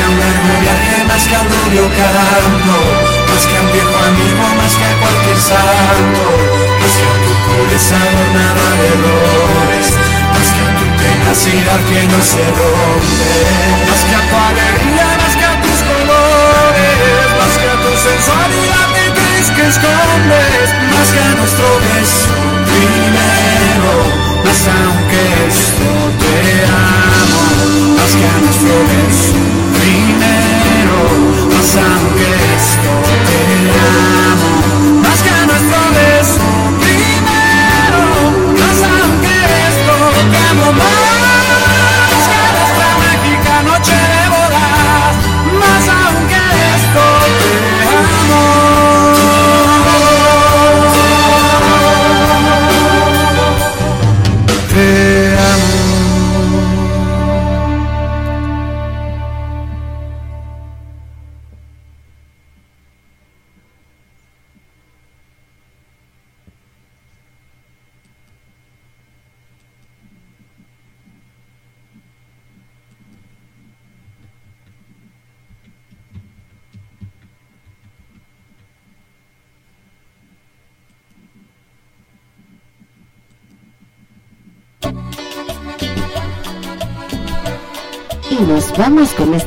que 0.00 0.08
un 0.08 0.18
largo 0.18 0.52
viaje, 0.60 1.04
más 1.04 1.22
que 1.28 1.34
a 1.36 1.40
un 1.40 1.48
rubio 1.48 1.84
canto, 1.92 2.76
más 3.28 3.44
que 3.46 3.56
a 3.56 3.60
un 3.60 3.72
viejo 3.72 3.96
amigo, 4.10 4.44
más 4.56 4.72
que 4.78 4.84
a 4.84 4.94
cualquier 5.00 5.36
santo, 5.36 6.24
más 6.80 6.94
que 6.96 7.04
a 7.04 7.16
tu 7.24 7.32
pureza 7.44 7.96
adornada 8.00 8.66
de 8.80 8.86
errores, 8.96 9.86
más 10.32 10.48
que 10.54 10.60
a 10.64 10.70
tu 10.78 10.86
tenacidad 11.00 11.80
que 11.88 12.00
no 12.12 12.20
se 12.32 12.44
rompe, 12.56 13.28
más 13.88 14.00
que 14.08 14.14
a 14.16 14.22
tu 14.28 14.36
alegría, 14.48 15.19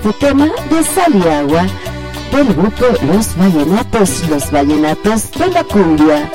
este 0.06 0.28
tema 0.28 0.47
de 0.70 0.84
Sal 0.84 1.16
y 1.16 1.30
Agua 1.30 1.66
del 2.34 2.54
grupo 2.54 2.86
Los 3.08 3.38
Vallenatos, 3.38 4.28
Los 4.30 4.51
Vallenatos 4.51 5.32
de 5.32 5.47
la 5.47 5.64
Cumbia. 5.64 6.30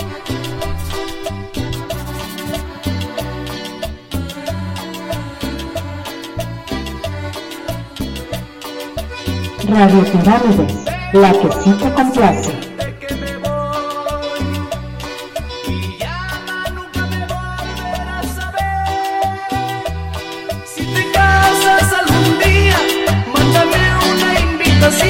Radio 9.69 10.05
Pirámides, 10.05 10.75
la 11.12 11.33
que 11.33 11.53
sí 11.62 11.71
te 11.73 11.93
complace. 11.93 12.69
Santo 24.81 25.08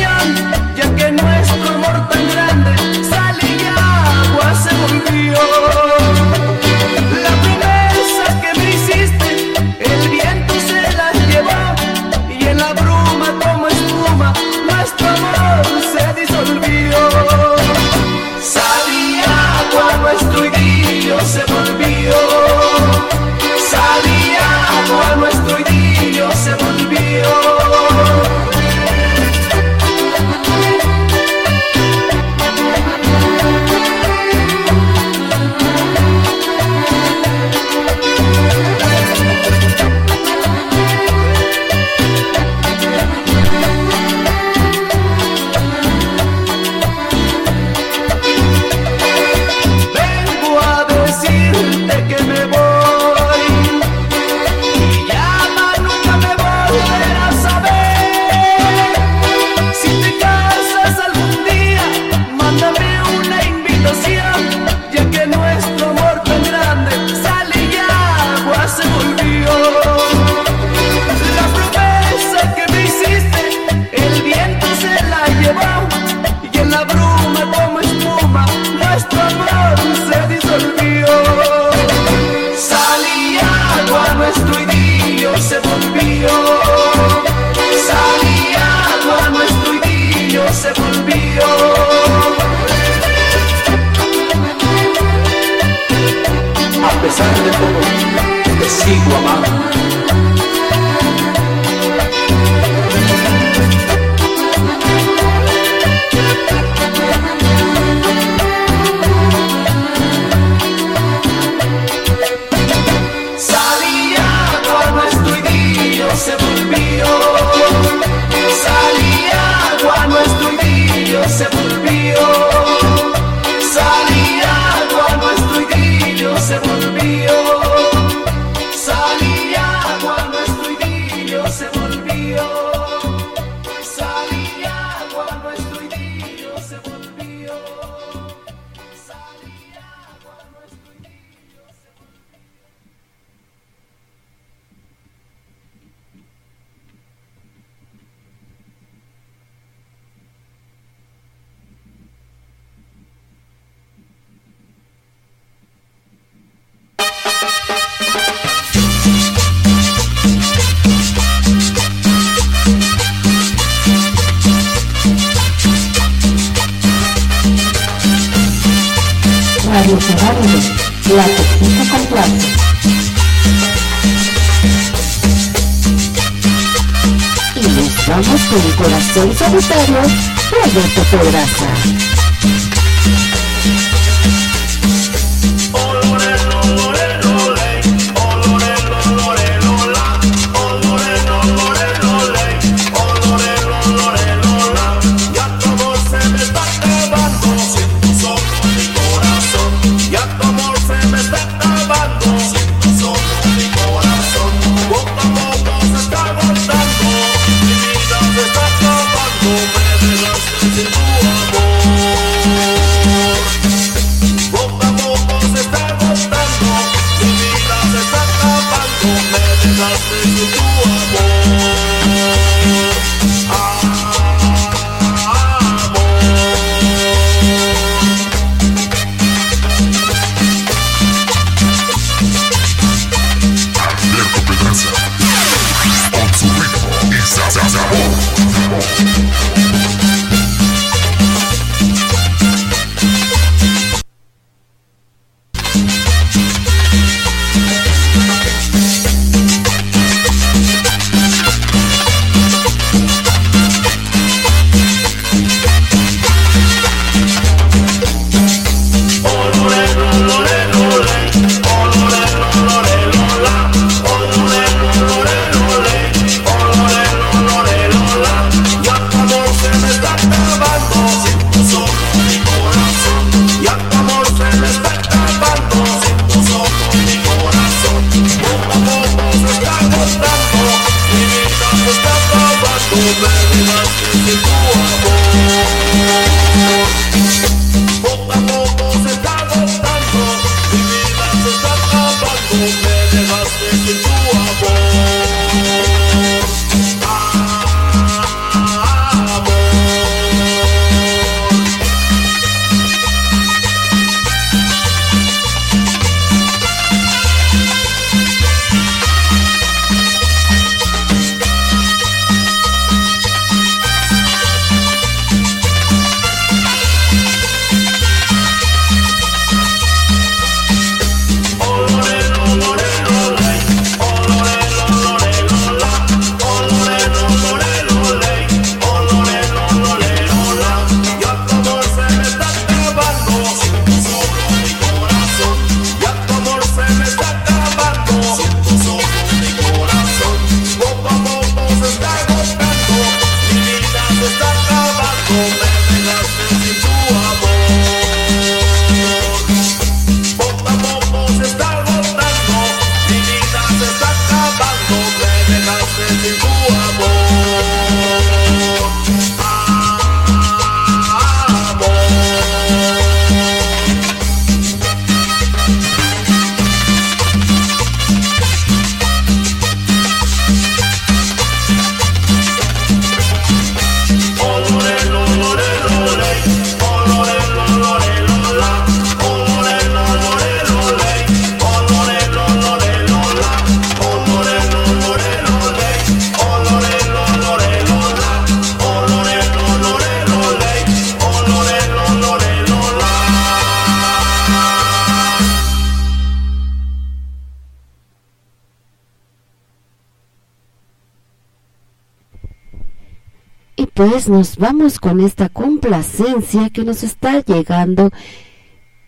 pues 403.99 404.29
nos 404.29 404.59
vamos 404.59 405.01
con 405.01 405.19
esta 405.19 405.49
complacencia 405.49 406.71
que 406.71 406.85
nos 406.85 407.03
está 407.03 407.41
llegando 407.45 408.11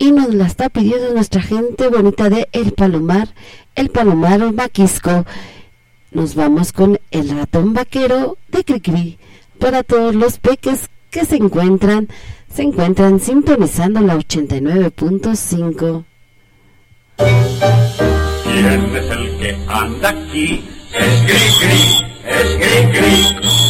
y 0.00 0.10
nos 0.10 0.34
la 0.34 0.46
está 0.46 0.68
pidiendo 0.68 1.14
nuestra 1.14 1.40
gente 1.40 1.86
bonita 1.86 2.28
de 2.28 2.48
El 2.50 2.72
Palomar, 2.72 3.28
El 3.76 3.90
Palomar 3.90 4.52
Maquisco. 4.52 5.24
Nos 6.10 6.34
vamos 6.34 6.72
con 6.72 6.98
El 7.12 7.30
Ratón 7.30 7.72
Vaquero 7.72 8.36
de 8.48 8.64
Cricri 8.64 9.20
para 9.60 9.84
todos 9.84 10.16
los 10.16 10.40
peques 10.40 10.88
que 11.10 11.24
se 11.24 11.36
encuentran, 11.36 12.08
se 12.52 12.62
encuentran 12.62 13.20
sintonizando 13.20 14.00
la 14.00 14.16
89.5. 14.16 16.04
¿Quién 18.42 18.96
es 18.96 19.10
el 19.12 19.38
que 19.38 19.56
anda 19.68 20.08
aquí? 20.08 20.64
Es 20.92 21.20
Cricri, 21.20 22.06
es 22.26 22.56
Cricri. 22.58 23.69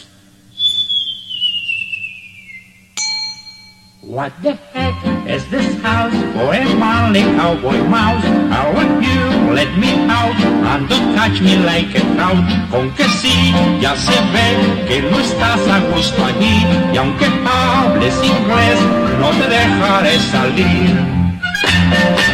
What 4.01 4.33
the 4.41 4.53
heck 4.73 4.97
is 5.29 5.47
this 5.51 5.79
house 5.79 6.11
for 6.33 6.49
a 6.49 6.65
manly 6.75 7.21
cowboy 7.37 7.77
mouse? 7.85 8.25
I 8.25 8.73
want 8.73 9.05
you, 9.05 9.53
let 9.53 9.77
me 9.77 9.93
out 10.09 10.33
and 10.41 10.89
don't 10.89 11.13
catch 11.13 11.39
me 11.39 11.55
like 11.57 11.93
a 11.93 12.01
trout. 12.15 12.41
Con 12.71 12.89
que 12.95 13.03
sí, 13.21 13.53
ya 13.79 13.95
se 13.95 14.17
ve 14.33 14.87
que 14.87 15.03
no 15.03 15.19
estás 15.19 15.61
a 15.67 15.79
gusto 15.93 16.25
allí 16.25 16.65
y 16.91 16.97
aunque 16.97 17.25
hables 17.45 18.15
inglés, 18.23 18.79
no 19.19 19.29
te 19.37 19.47
dejaré 19.47 20.19
salir. 20.33 22.30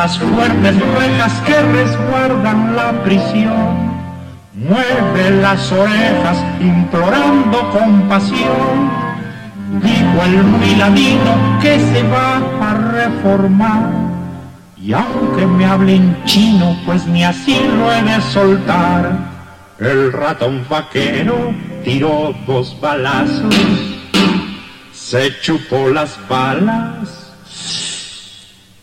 Las 0.00 0.18
fuertes 0.18 0.76
rejas 0.98 1.32
que 1.44 1.60
resguardan 1.60 2.74
la 2.74 2.90
prisión. 3.04 4.00
Mueve 4.54 5.30
las 5.42 5.70
orejas 5.70 6.38
implorando 6.58 7.58
compasión. 7.68 8.90
Dijo 9.82 10.18
el 10.24 10.42
miladino 10.62 11.32
que 11.60 11.78
se 11.78 12.02
va 12.04 12.36
a 12.62 12.74
reformar. 12.96 13.90
Y 14.78 14.94
aunque 14.94 15.44
me 15.46 15.66
hablen 15.66 16.16
chino, 16.24 16.74
pues 16.86 17.06
ni 17.06 17.22
así 17.22 17.60
lo 17.76 17.92
he 17.92 18.02
de 18.02 18.22
soltar. 18.22 19.18
El 19.78 20.14
ratón 20.14 20.64
vaquero 20.70 21.52
tiró 21.84 22.34
dos 22.46 22.74
balazos, 22.80 23.54
se 24.94 25.38
chupó 25.42 25.90
las 25.90 26.18
balas 26.26 27.19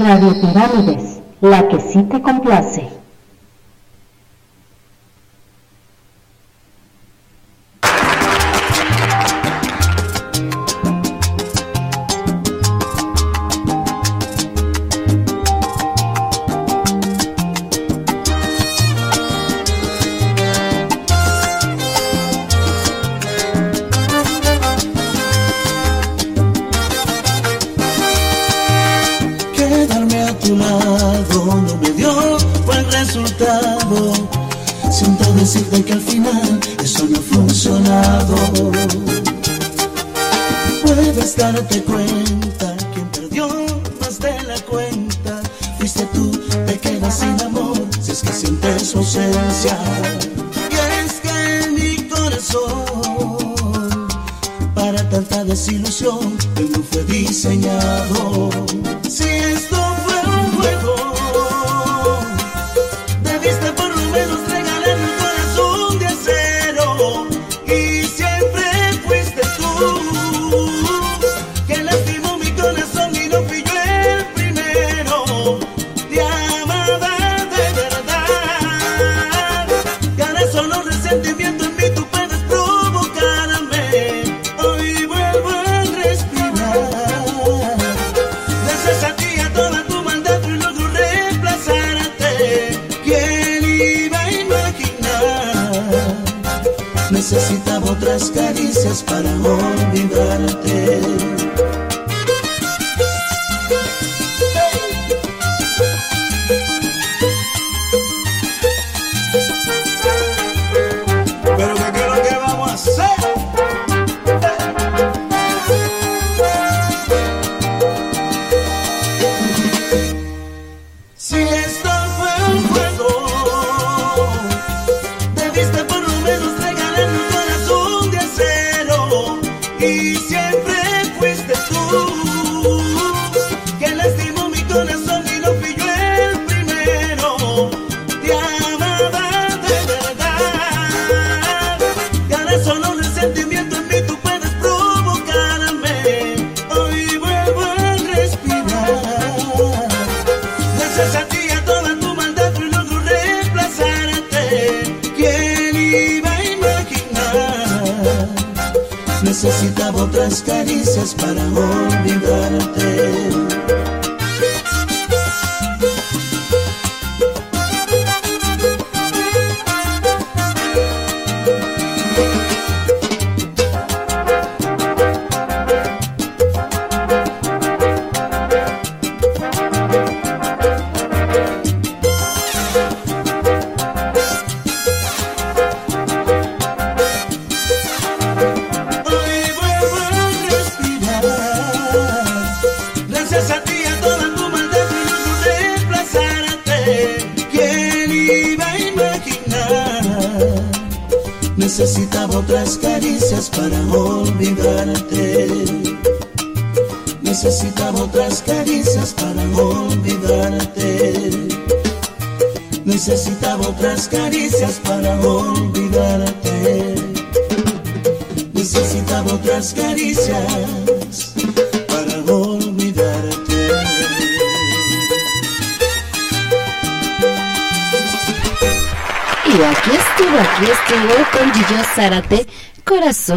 Radio 0.00 0.32
Pirámides, 0.40 1.20
la 1.42 1.68
que 1.68 1.78
sí 1.78 2.02
te 2.04 2.22
complace. 2.22 2.99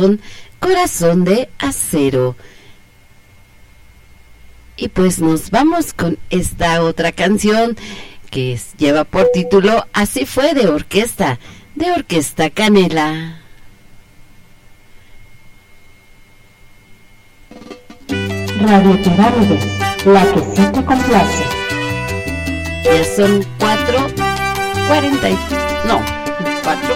Corazón, 0.04 0.22
corazón 0.60 1.24
de 1.24 1.50
acero. 1.60 2.36
Y 4.76 4.90
pues 4.90 5.20
nos 5.20 5.52
vamos 5.52 5.94
con 5.94 6.18
esta 6.30 6.82
otra 6.84 7.12
canción 7.12 7.78
que 8.30 8.60
lleva 8.78 9.04
por 9.04 9.30
título 9.32 9.86
Así 9.94 10.26
fue 10.26 10.54
de 10.54 10.68
orquesta, 10.68 11.40
de 11.76 11.92
orquesta 11.92 12.50
Canela. 12.50 13.40
Radio 18.62 19.02
Pirámides, 19.04 19.66
la 20.06 20.26
que 20.34 20.40
sí 20.40 20.68
te 20.74 20.86
complace. 20.86 21.44
Ya 22.84 23.16
son 23.16 23.46
cuatro 23.60 24.08
cuarenta 24.88 25.30
y... 25.30 25.38
no, 25.88 26.23
cuatro 26.64 26.96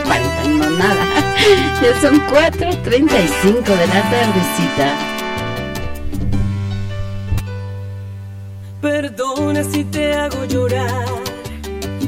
no 0.50 0.70
nada. 0.72 1.06
Ya 1.82 2.02
son 2.02 2.20
cuatro 2.30 2.70
treinta 2.84 3.20
y 3.20 3.28
cinco 3.42 3.72
de 3.76 3.88
la 3.88 4.02
tardecita. 4.10 5.18
Perdona 8.82 9.64
si 9.64 9.84
te 9.86 10.14
hago 10.14 10.46
llorar, 10.46 11.06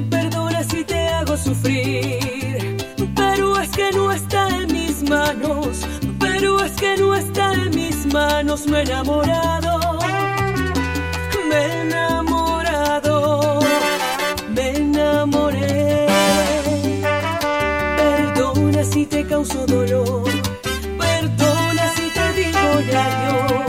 perdona 0.10 0.64
si 0.64 0.84
te 0.84 1.08
hago 1.08 1.36
sufrir, 1.38 2.78
pero 3.16 3.60
es 3.60 3.70
que 3.70 3.92
no 3.92 4.12
está 4.12 4.48
en 4.50 4.72
mis 4.72 5.04
manos, 5.10 5.82
pero 6.20 6.64
es 6.64 6.72
que 6.74 6.98
no 6.98 7.16
está 7.16 7.54
en 7.54 7.70
mis 7.76 8.06
manos, 8.14 8.68
me 8.68 8.80
he 8.80 8.82
enamorado, 8.84 10.00
me 11.50 11.56
he 11.56 11.82
enamorado, 11.82 12.39
causo 19.40 19.66
dolor, 19.66 20.30
perdona 20.98 21.94
si 21.96 22.10
te 22.18 22.26
digo 22.40 22.60
adiós. 22.78 23.62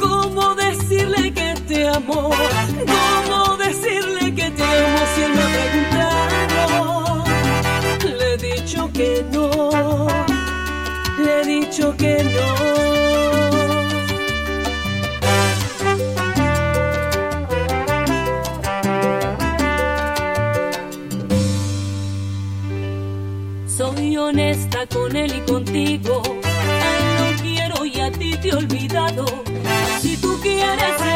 ¿Cómo 0.00 0.54
decirle 0.54 1.34
que 1.34 1.54
te 1.68 1.86
amo? 1.86 2.30
¿Cómo 2.94 3.58
decirle 3.58 4.34
que 4.34 4.50
te 4.50 4.62
amo 4.62 5.00
si 5.14 5.22
él 5.22 5.32
me 5.34 5.42
ha? 6.00 6.16
Le 8.18 8.26
he 8.32 8.36
dicho 8.38 8.90
que 8.94 9.22
no, 9.30 10.06
le 11.18 11.42
he 11.42 11.44
dicho 11.44 11.94
que 11.98 12.24
no. 12.24 12.99
Él 25.24 25.34
y 25.36 25.40
contigo. 25.50 26.22
A 26.44 26.98
él 26.98 27.36
lo 27.36 27.42
quiero 27.42 27.84
y 27.84 28.00
a 28.00 28.10
ti 28.10 28.36
te 28.36 28.48
he 28.48 28.54
olvidado. 28.54 29.24
Si 30.00 30.16
tú 30.16 30.38
quieres, 30.42 31.09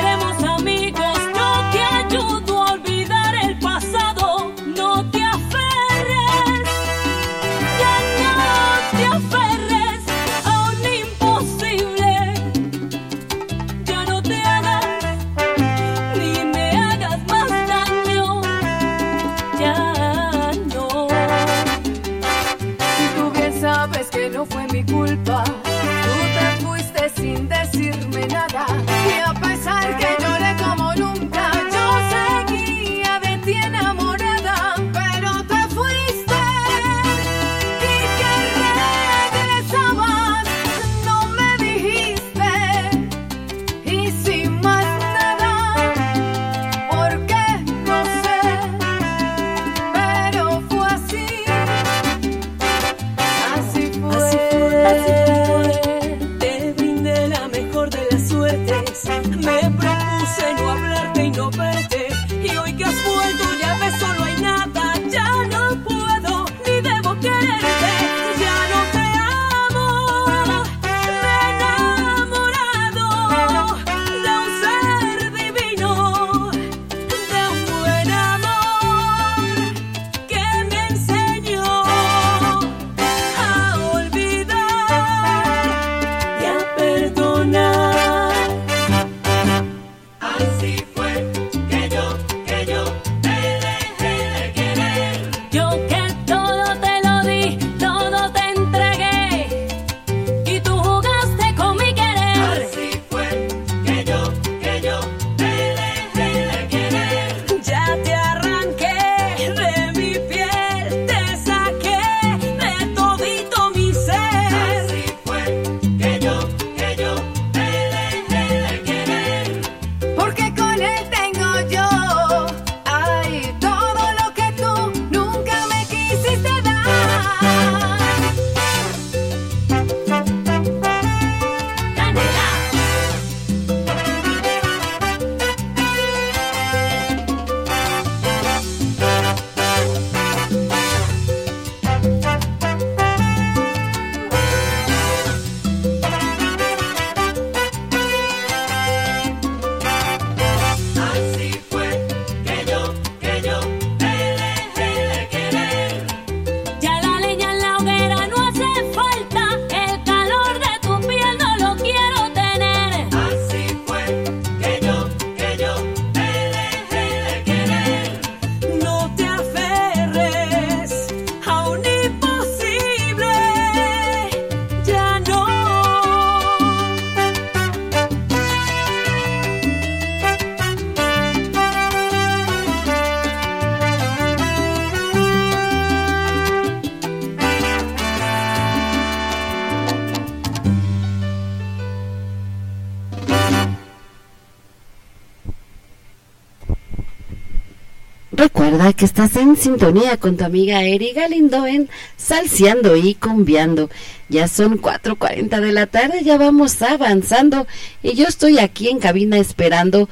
que 198.93 199.07
estás 199.07 199.37
en 199.37 199.57
sintonía 199.57 200.19
con 200.19 200.37
tu 200.37 200.45
amiga 200.45 200.83
Eri 200.83 201.13
Galindo 201.13 201.67
en 201.67 201.89
Salseando 202.17 202.97
y 202.97 203.15
Combiando. 203.15 203.89
Ya 204.29 204.47
son 204.47 204.81
4.40 204.81 205.61
de 205.61 205.73
la 205.73 205.87
tarde, 205.87 206.23
ya 206.23 206.37
vamos 206.37 206.83
avanzando 206.83 207.67
y 208.03 208.15
yo 208.15 208.27
estoy 208.27 208.59
aquí 208.59 208.89
en 208.89 208.99
cabina 208.99 209.39
esperando 209.39 210.09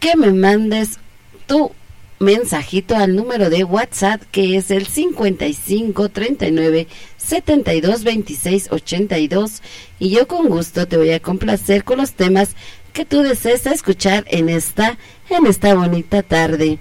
que 0.00 0.16
me 0.16 0.32
mandes 0.32 0.98
tu 1.46 1.70
mensajito 2.18 2.96
al 2.96 3.14
número 3.14 3.48
de 3.48 3.64
WhatsApp 3.64 4.22
que 4.32 4.56
es 4.56 4.70
el 4.70 4.86
55 4.86 6.08
39 6.08 6.88
72 7.16 8.04
26 8.04 8.68
82 8.72 9.62
y 9.98 10.10
yo 10.10 10.26
con 10.26 10.48
gusto 10.48 10.88
te 10.88 10.96
voy 10.96 11.10
a 11.10 11.20
complacer 11.20 11.84
con 11.84 11.98
los 11.98 12.12
temas 12.12 12.56
que 12.94 13.04
tú 13.04 13.22
desees 13.22 13.66
escuchar 13.66 14.24
en 14.28 14.48
esta, 14.48 14.96
en 15.28 15.46
esta 15.46 15.74
bonita 15.74 16.22
tarde. 16.22 16.78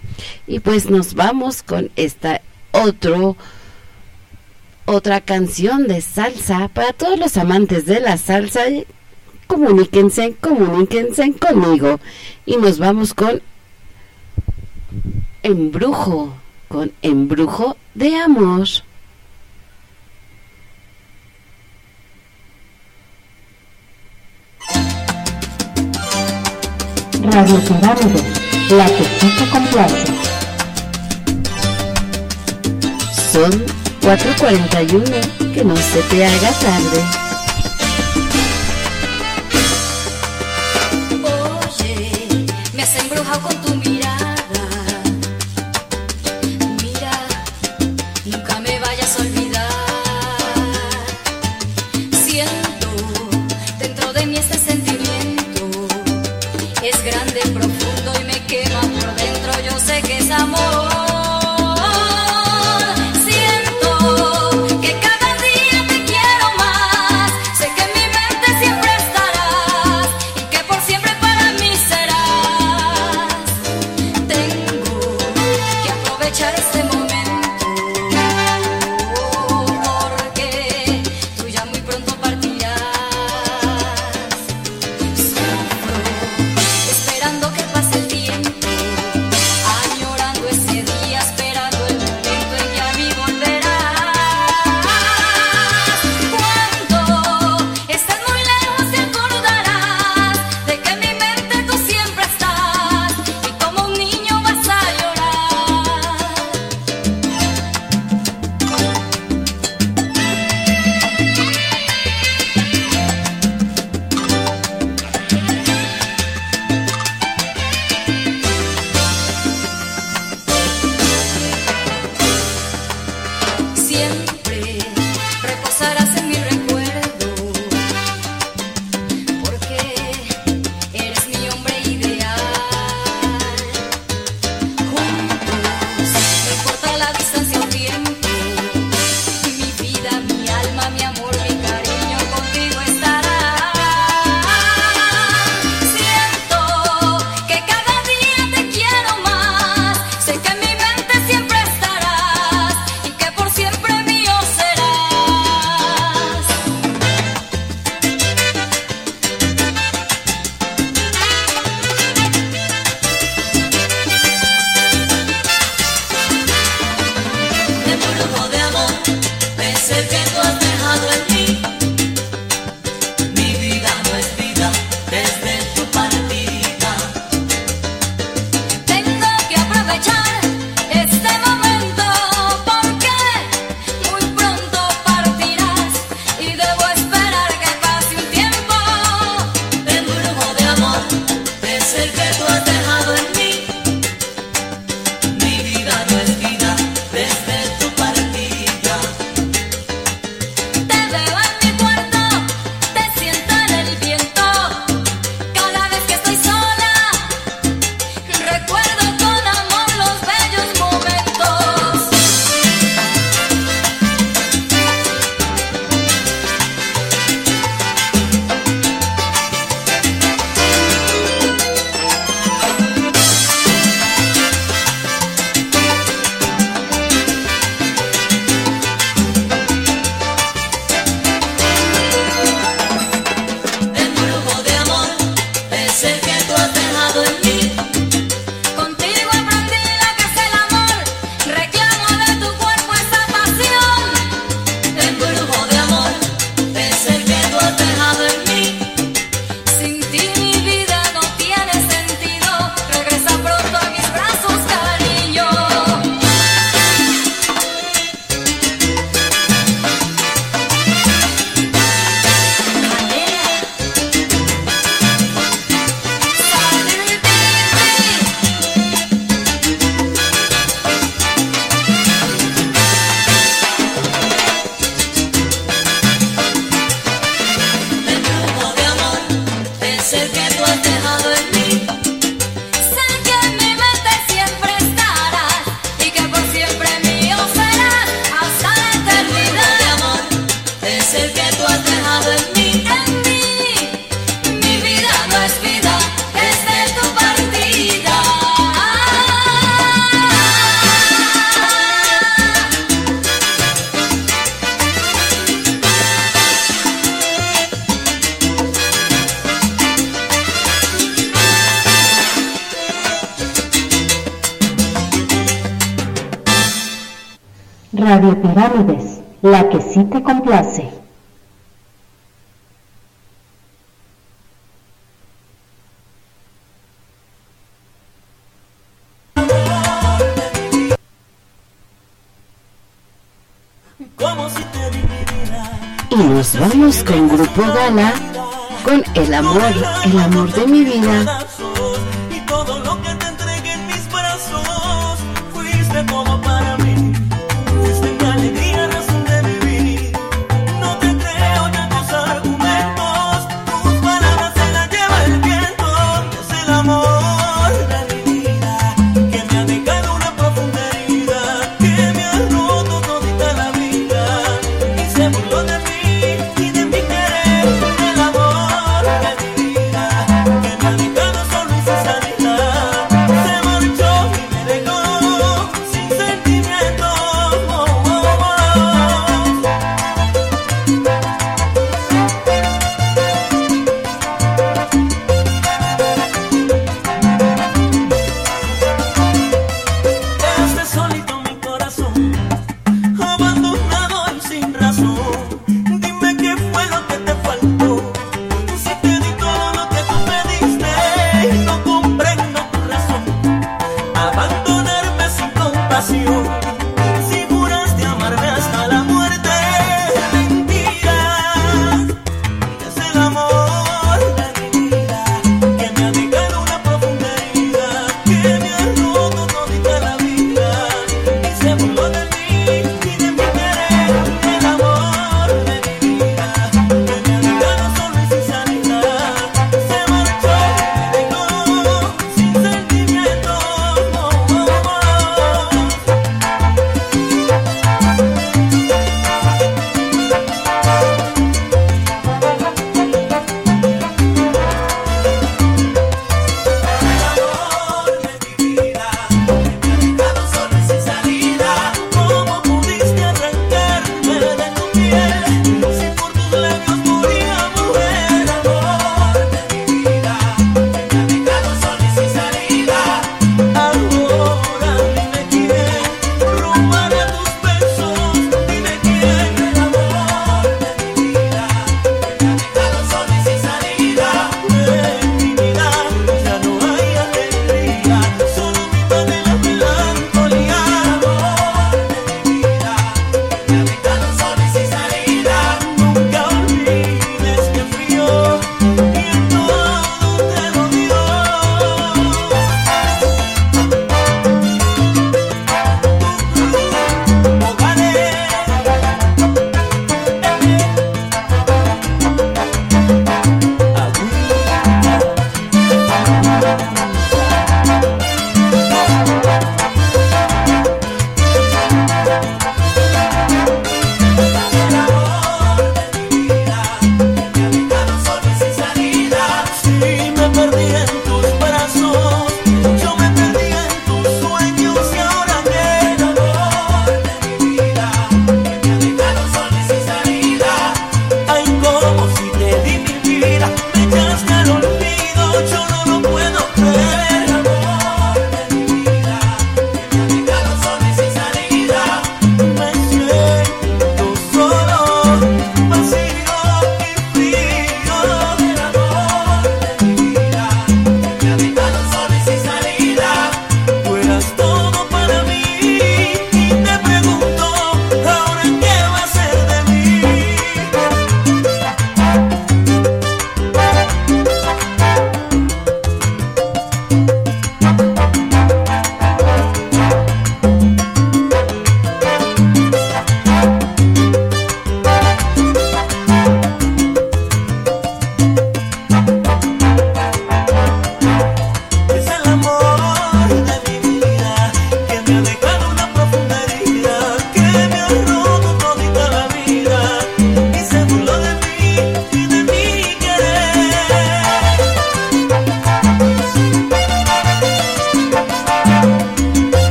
Y 0.48 0.60
pues 0.60 0.90
nos 0.90 1.16
vamos 1.16 1.64
con 1.64 1.92
esta 1.98 2.40
otro, 2.72 3.36
otra 4.86 5.22
canción 5.22 5.88
de 5.88 6.00
salsa 6.02 6.70
para 6.70 6.94
todos 6.94 7.20
los 7.20 7.36
amantes 7.36 7.86
de 7.86 8.00
la 8.00 8.18
salsa. 8.18 8.62
Comuníquense, 9.48 10.36
comuníquense 10.40 11.34
conmigo. 11.34 12.00
Y 12.46 12.58
nos 12.58 12.78
vamos 12.78 13.14
con 13.14 13.42
Embrujo, 15.42 16.34
con 16.70 16.94
Embrujo 17.02 17.76
de 17.96 18.16
Amor. 18.18 18.68
Radio 27.32 27.58
Pirámide, 27.62 28.22
la 28.72 28.86
que 28.86 29.04
sí 29.20 29.34
te 29.38 29.50
complace. 29.50 30.06
Son 33.32 33.52
4.41, 34.02 35.54
que 35.54 35.64
no 35.64 35.76
se 35.76 36.02
te 36.10 36.26
haga 36.26 36.52
tarde. 36.52 37.33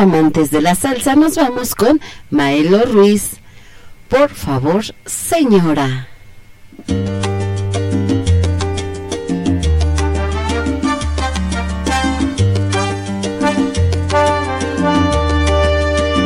amantes 0.00 0.50
de 0.50 0.62
la 0.62 0.74
salsa, 0.74 1.14
nos 1.14 1.36
vamos 1.36 1.74
con 1.74 2.00
Maelo 2.30 2.84
Ruiz. 2.86 3.32
Por 4.08 4.30
favor, 4.30 4.82
señora. 5.04 6.08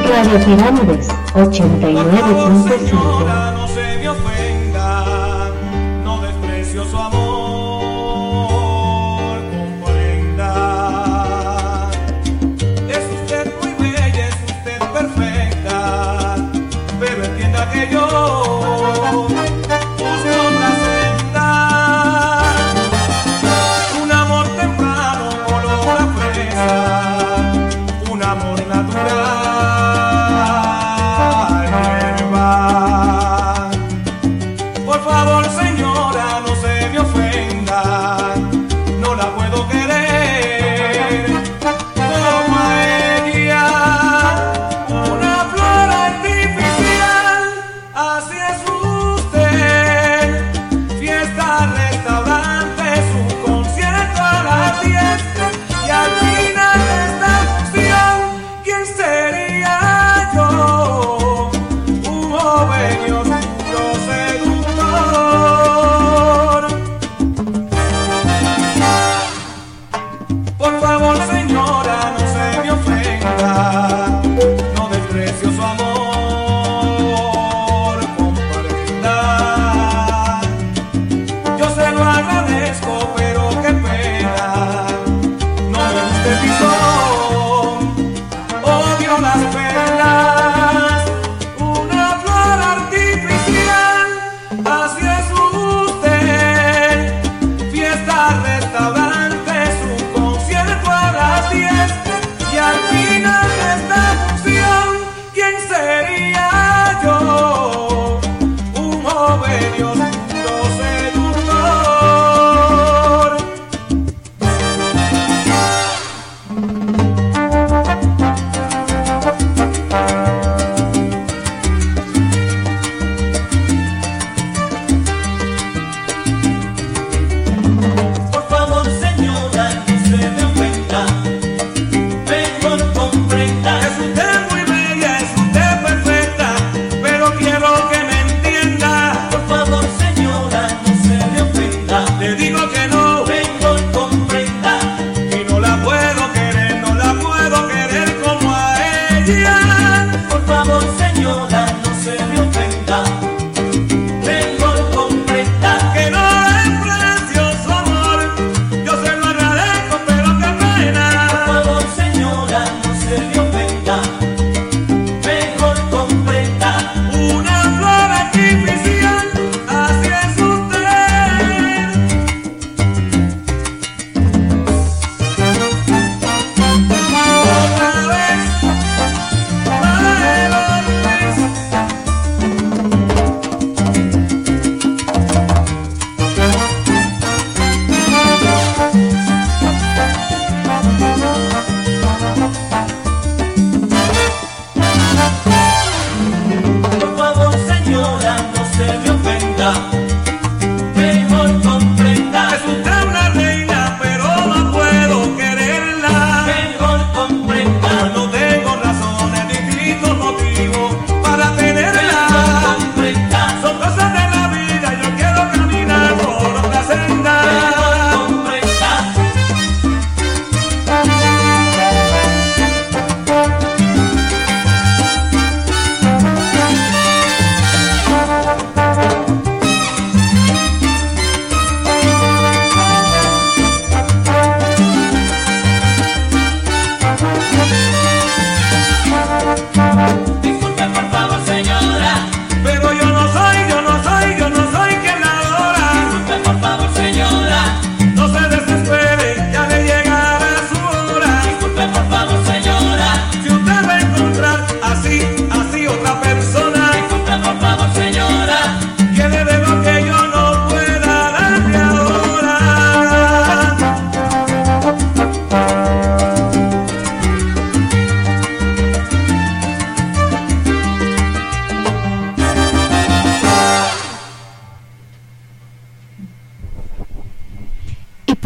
Radio 0.06 0.38
Pirámides 0.46 1.08
89.5 1.34 3.03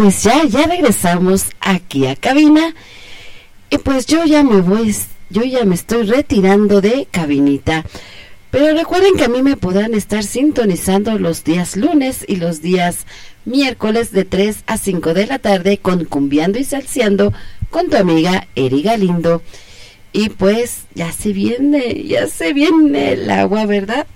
pues 0.09 0.23
ya, 0.23 0.43
ya 0.45 0.67
regresamos 0.67 1.45
aquí 1.61 2.07
a 2.07 2.17
cabina. 2.17 2.75
Y 3.69 3.77
pues 3.77 4.07
yo 4.07 4.25
ya 4.25 4.43
me 4.43 4.63
voy, 4.63 4.97
yo 5.29 5.43
ya 5.45 5.67
me 5.67 5.75
estoy 5.75 6.05
retirando 6.05 6.81
de 6.81 7.07
cabinita. 7.11 7.85
Pero 8.51 8.75
recuerden 8.75 9.17
que 9.19 9.25
a 9.25 9.29
mí 9.29 9.43
me 9.43 9.59
podrán 9.59 9.93
estar 9.93 10.25
sintonizando 10.25 11.19
los 11.19 11.45
días 11.45 11.77
lunes 11.77 12.25
y 12.27 12.37
los 12.37 12.63
días 12.63 13.05
miércoles 13.45 14.11
de 14.11 14.25
3 14.25 14.65
a 14.67 14.79
5 14.79 15.13
de 15.13 15.27
la 15.27 15.41
tarde 15.41 15.77
con 15.77 16.07
Cumbiando 16.07 16.59
y 16.59 16.65
Salseando 16.65 17.35
con 17.69 17.91
tu 17.91 17.99
amiga 17.99 18.49
Eri 18.57 18.81
Galindo. 18.81 19.43
Y 20.15 20.31
pues 20.31 20.85
ya 20.95 21.13
se 21.13 21.35
viene, 21.35 22.05
ya 22.05 22.29
se 22.29 22.55
viene 22.55 23.13
el 23.13 23.31
agua, 23.31 23.67
¿verdad? 23.67 24.07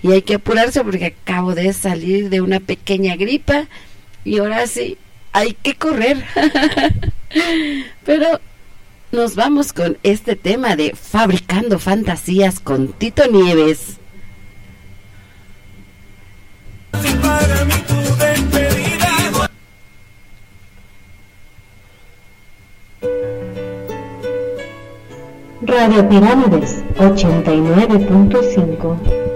Y 0.00 0.12
hay 0.12 0.22
que 0.22 0.34
apurarse 0.34 0.84
porque 0.84 1.06
acabo 1.06 1.56
de 1.56 1.72
salir 1.72 2.30
de 2.30 2.40
una 2.40 2.60
pequeña 2.60 3.16
gripa 3.16 3.66
y 4.24 4.38
ahora 4.38 4.66
sí, 4.68 4.96
hay 5.34 5.52
que 5.52 5.74
correr. 5.74 6.24
Pero 8.06 8.40
nos 9.12 9.34
vamos 9.34 9.74
con 9.74 9.98
este 10.02 10.36
tema 10.36 10.76
de 10.76 10.94
Fabricando 10.94 11.78
Fantasías 11.78 12.60
con 12.60 12.94
Tito 12.94 13.26
Nieves. 13.26 13.98
Radio 25.62 26.08
Pirámides 26.08 26.82
89.5 26.98 29.33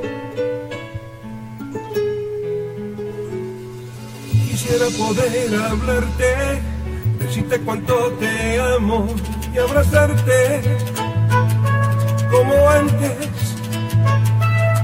Quisiera 4.58 4.86
poder 4.98 5.54
hablarte, 5.54 6.60
decirte 7.20 7.60
cuánto 7.60 7.94
te 8.18 8.60
amo 8.60 9.06
y 9.54 9.58
abrazarte 9.58 10.60
como 12.28 12.68
antes. 12.68 13.28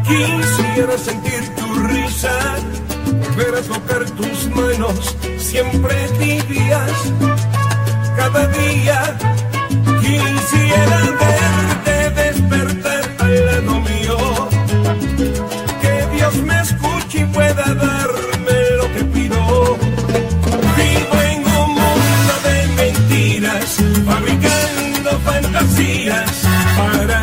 Quisiera 0.06 0.96
sentir 0.96 1.54
tu 1.56 1.74
risa, 1.88 2.30
volver 3.20 3.54
a 3.56 3.62
tocar 3.62 4.04
tus 4.10 4.48
manos, 4.50 5.16
siempre 5.38 5.96
tibias, 6.20 7.12
cada 8.16 8.46
día. 8.46 9.18
Quisiera 10.00 11.00
verte 11.18 12.10
despertar 12.22 13.10
al 13.18 13.46
lado 13.46 13.80
mío, 13.80 14.48
que 15.80 16.16
Dios 16.16 16.34
me 16.36 16.60
escuche 16.60 17.22
y 17.22 17.24
pueda 17.24 17.74
darme 17.74 18.13
fantasías 25.84 26.42
para 26.76 27.13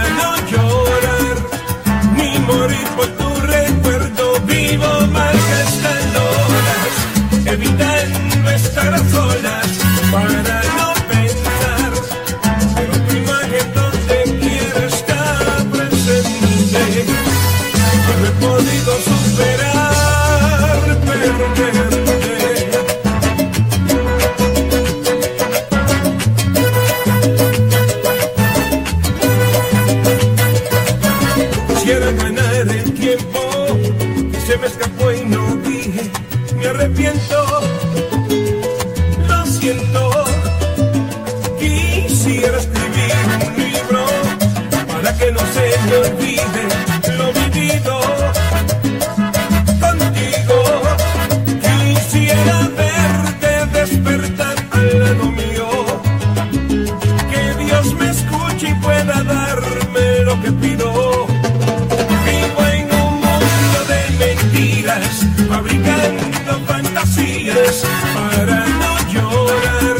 mentiras, 65.41 65.47
fabricando 65.47 66.65
fantasías 66.65 67.84
para 68.13 68.65
no 68.68 68.97
llorar 69.11 69.97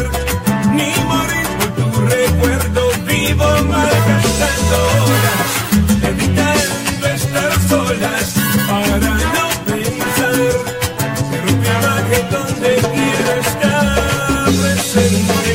ni 0.74 0.94
morir 1.06 1.48
por 1.58 1.70
tu 1.76 2.02
recuerdo. 2.02 2.82
Vivo 3.06 3.46
malgastando 3.70 4.78
horas, 5.08 5.52
evitando 6.04 7.08
estar 7.08 7.52
solas 7.70 8.34
para 8.68 9.12
no 9.36 9.46
pensar. 9.66 10.38
Mi 11.32 11.52
imagen 11.52 12.26
donde 12.32 12.72
quiera 12.94 13.34
está 13.40 14.46
presente. 14.62 15.54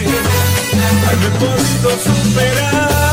No 0.73 1.11
he 1.13 1.31
podido 1.39 1.91
superar 1.99 3.06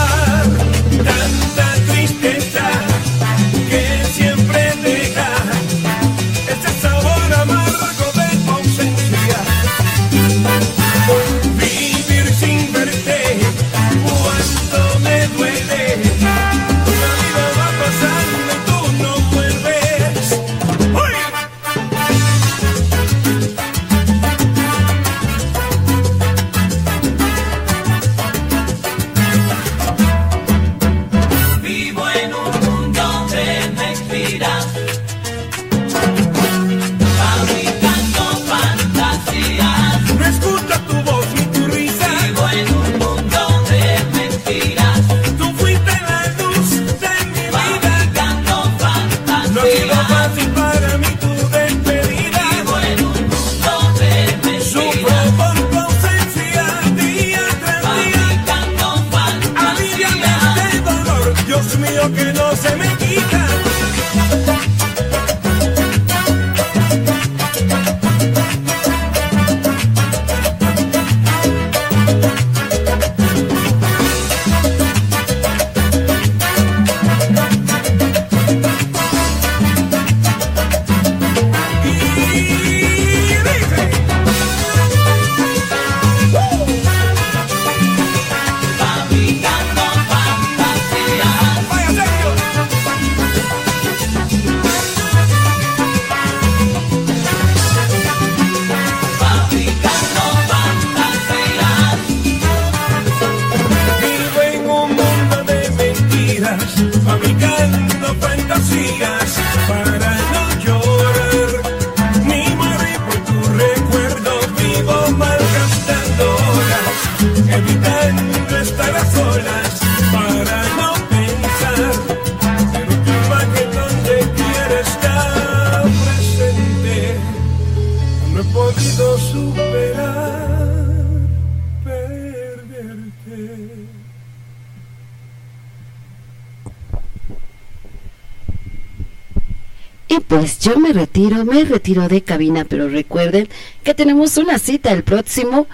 me 141.33 141.63
retiro 141.63 142.07
de 142.07 142.21
cabina, 142.21 142.65
pero 142.65 142.89
recuerden 142.89 143.49
que 143.83 143.93
tenemos 143.93 144.37
una 144.37 144.59
cita 144.59 144.91
el 144.91 145.03
próximo, 145.03 145.67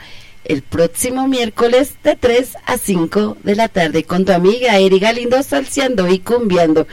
el 0.45 0.61
próximo 0.61 1.27
miércoles 1.27 1.95
de 2.03 2.15
3 2.15 2.53
a 2.65 2.77
5 2.77 3.38
de 3.44 3.56
la 3.56 3.68
tarde 3.68 4.03
con 4.03 4.26
tu 4.26 4.31
amiga 4.31 4.77
Eri 4.77 4.99
Galindo 4.99 5.41
salseando 5.44 6.07
y 6.07 6.19
cumbiando. 6.19 6.88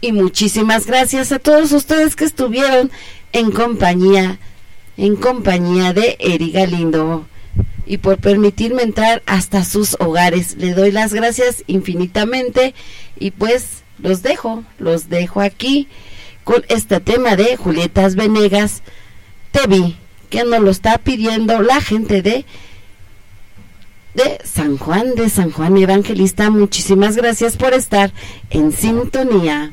Y 0.00 0.12
muchísimas 0.12 0.86
gracias 0.86 1.32
a 1.32 1.38
todos 1.38 1.72
ustedes 1.72 2.16
que 2.16 2.24
estuvieron 2.24 2.90
en 3.32 3.50
compañía, 3.50 4.38
en 4.96 5.16
compañía 5.16 5.92
de 5.92 6.16
Eri 6.20 6.50
Galindo 6.50 7.26
y 7.86 7.98
por 7.98 8.18
permitirme 8.18 8.82
entrar 8.82 9.22
hasta 9.26 9.64
sus 9.64 9.96
hogares. 9.98 10.56
Le 10.56 10.74
doy 10.74 10.92
las 10.92 11.14
gracias 11.14 11.64
infinitamente 11.66 12.74
y 13.18 13.30
pues 13.30 13.82
los 13.98 14.22
dejo, 14.22 14.64
los 14.78 15.08
dejo 15.08 15.40
aquí 15.40 15.88
con 16.48 16.64
este 16.68 16.98
tema 17.00 17.36
de 17.36 17.58
Julietas 17.58 18.16
Venegas. 18.16 18.82
Te 19.50 19.66
vi, 19.66 19.98
que 20.30 20.44
nos 20.44 20.60
lo 20.60 20.70
está 20.70 20.96
pidiendo 20.96 21.60
la 21.60 21.78
gente 21.82 22.22
de 22.22 22.46
de 24.14 24.38
San 24.44 24.78
Juan, 24.78 25.14
de 25.14 25.28
San 25.28 25.50
Juan 25.50 25.76
Evangelista. 25.76 26.48
Muchísimas 26.48 27.16
gracias 27.16 27.58
por 27.58 27.74
estar 27.74 28.14
en 28.48 28.72
sintonía. 28.72 29.72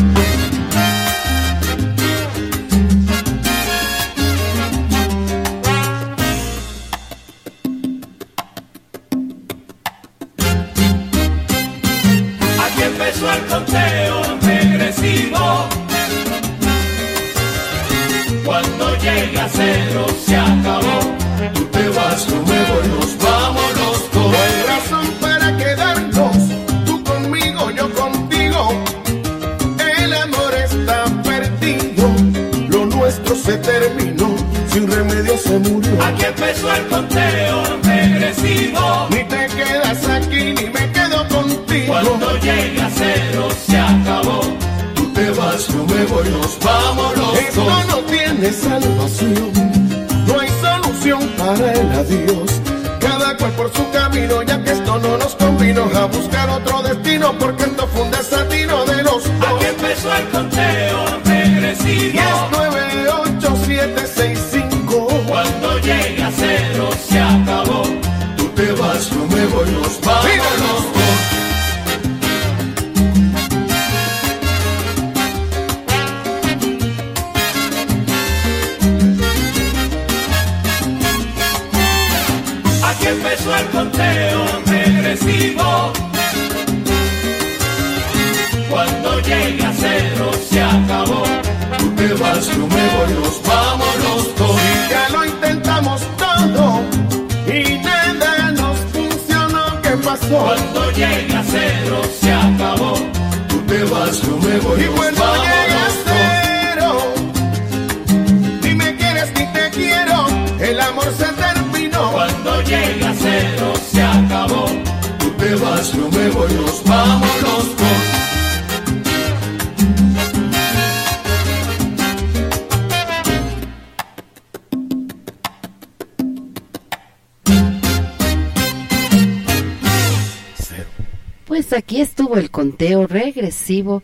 Pues 131.71 131.83
aquí 131.83 132.01
estuvo 132.01 132.35
el 132.35 132.51
conteo 132.51 133.07
regresivo 133.07 134.03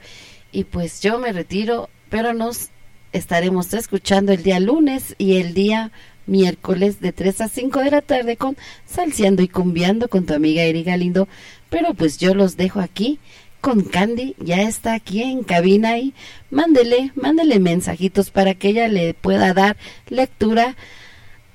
y 0.53 0.64
pues 0.64 1.02
yo 1.02 1.19
me 1.19 1.34
retiro, 1.34 1.89
pero 2.07 2.34
nos 2.34 2.69
estaremos 3.11 3.73
escuchando 3.73 4.31
el 4.31 4.41
día 4.41 4.61
lunes 4.61 5.15
y 5.18 5.35
el 5.35 5.53
día 5.53 5.91
miércoles 6.27 7.02
de 7.02 7.11
3 7.11 7.41
a 7.41 7.49
5 7.49 7.80
de 7.81 7.91
la 7.91 8.02
tarde 8.02 8.38
con 8.38 8.56
Salseando 8.85 9.44
y 9.44 9.49
Cumbiando 9.49 10.07
con 10.07 10.26
tu 10.26 10.34
amiga 10.34 10.64
Eri 10.64 10.84
Galindo. 10.84 11.27
Pero 11.69 11.94
pues 11.94 12.18
yo 12.18 12.34
los 12.34 12.56
dejo 12.56 12.80
aquí 12.80 13.19
con 13.60 13.81
Candy, 13.81 14.38
ya 14.39 14.61
está 14.61 14.94
aquí 14.94 15.22
en 15.22 15.44
cabina 15.44 15.98
y 15.98 16.14
mándele, 16.49 17.11
mándele 17.15 17.60
mensajitos 17.60 18.31
para 18.31 18.53
que 18.53 18.69
ella 18.69 18.88
le 18.88 19.14
pueda 19.14 19.53
dar 19.53 19.76
lectura 20.07 20.77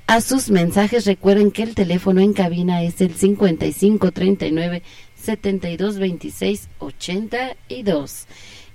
a 0.06 0.20
sus 0.20 0.50
mensajes. 0.50 1.06
Recuerden 1.06 1.50
que 1.50 1.62
el 1.62 1.74
teléfono 1.74 2.20
en 2.20 2.34
cabina 2.34 2.82
es 2.82 3.00
el 3.00 3.14
55 3.14 4.12
39 4.12 4.82
72 5.22 5.98
26 5.98 6.68
82. 6.78 8.26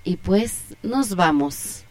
Y 0.03 0.15
pues 0.18 0.78
nos 0.84 1.15
vamos. 1.15 1.86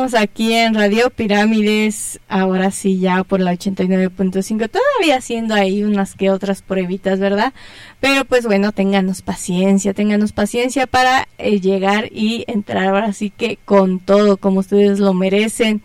Aquí 0.00 0.54
en 0.54 0.74
Radio 0.74 1.10
Pirámides, 1.10 2.20
ahora 2.28 2.70
sí 2.70 2.98
ya 2.98 3.22
por 3.22 3.40
la 3.40 3.52
89.5, 3.52 4.70
todavía 4.70 5.16
haciendo 5.18 5.54
ahí 5.54 5.82
unas 5.82 6.14
que 6.14 6.30
otras 6.30 6.62
pruebitas, 6.62 7.20
¿verdad? 7.20 7.52
Pero 8.00 8.24
pues 8.24 8.46
bueno, 8.46 8.72
ténganos 8.72 9.20
paciencia, 9.20 9.92
ténganos 9.92 10.32
paciencia 10.32 10.86
para 10.86 11.28
eh, 11.36 11.60
llegar 11.60 12.08
y 12.10 12.44
entrar 12.46 12.88
ahora 12.88 13.12
sí 13.12 13.28
que 13.28 13.58
con 13.62 14.00
todo, 14.00 14.38
como 14.38 14.60
ustedes 14.60 15.00
lo 15.00 15.12
merecen. 15.12 15.82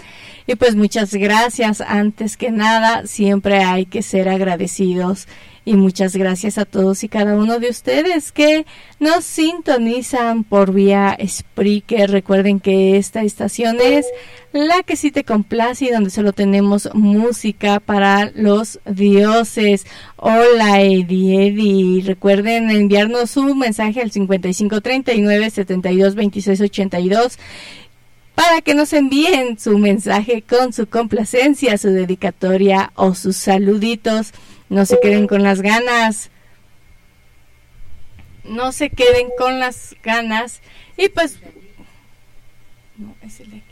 Y 0.48 0.56
pues 0.56 0.76
muchas 0.76 1.14
gracias, 1.14 1.82
antes 1.82 2.38
que 2.38 2.52
nada, 2.52 3.06
siempre 3.08 3.64
hay 3.64 3.86
que 3.86 4.02
ser 4.02 4.30
agradecidos 4.30 5.28
y 5.66 5.76
muchas 5.76 6.16
gracias 6.16 6.60
a 6.60 6.66
todos 6.66 7.04
y 7.04 7.10
cada 7.10 7.36
uno 7.36 7.60
de 7.60 7.70
ustedes 7.70 8.32
que 8.32 8.68
nos 9.00 9.26
sintonizan 9.26 10.44
por 10.44 10.72
vía 10.72 11.18
Spreaker. 11.28 12.12
Recuerden 12.12 12.60
que 12.60 12.98
esta 12.98 13.24
estación 13.24 13.78
es 13.82 14.06
la 14.54 14.84
que 14.84 14.96
sí 14.96 15.10
te 15.10 15.24
complace 15.24 15.86
y 15.86 15.90
donde 15.90 16.12
solo 16.12 16.34
tenemos 16.34 16.90
música 16.94 17.80
para 17.80 18.32
los 18.36 18.80
dioses. 18.86 19.88
Hola 20.18 20.82
Eddie, 20.82 21.48
Eddie. 21.48 22.04
Recuerden 22.06 22.70
enviarnos 22.70 23.36
un 23.36 23.58
mensaje 23.58 24.02
al 24.02 24.12
5539 24.12 25.50
72 25.50 26.14
26 26.14 26.62
82 26.62 27.40
para 28.36 28.62
que 28.62 28.76
nos 28.76 28.94
envíen 28.94 29.58
su 29.58 29.80
mensaje 29.80 30.44
con 30.48 30.74
su 30.74 30.88
complacencia, 30.88 31.78
su 31.80 31.90
dedicatoria 31.90 32.92
o 32.96 33.16
sus 33.16 33.36
saluditos. 33.38 34.32
No 34.70 34.86
se 34.86 35.00
queden 35.00 35.28
con 35.28 35.44
las 35.44 35.62
ganas. 35.62 36.32
No 38.44 38.72
se 38.72 38.90
queden 38.90 39.30
con 39.38 39.60
las 39.60 39.96
ganas. 40.04 40.62
Y 40.98 41.10
pues... 41.10 41.40
No, 42.98 43.16
es 43.22 43.40
el 43.42 43.54
X. 43.54 43.65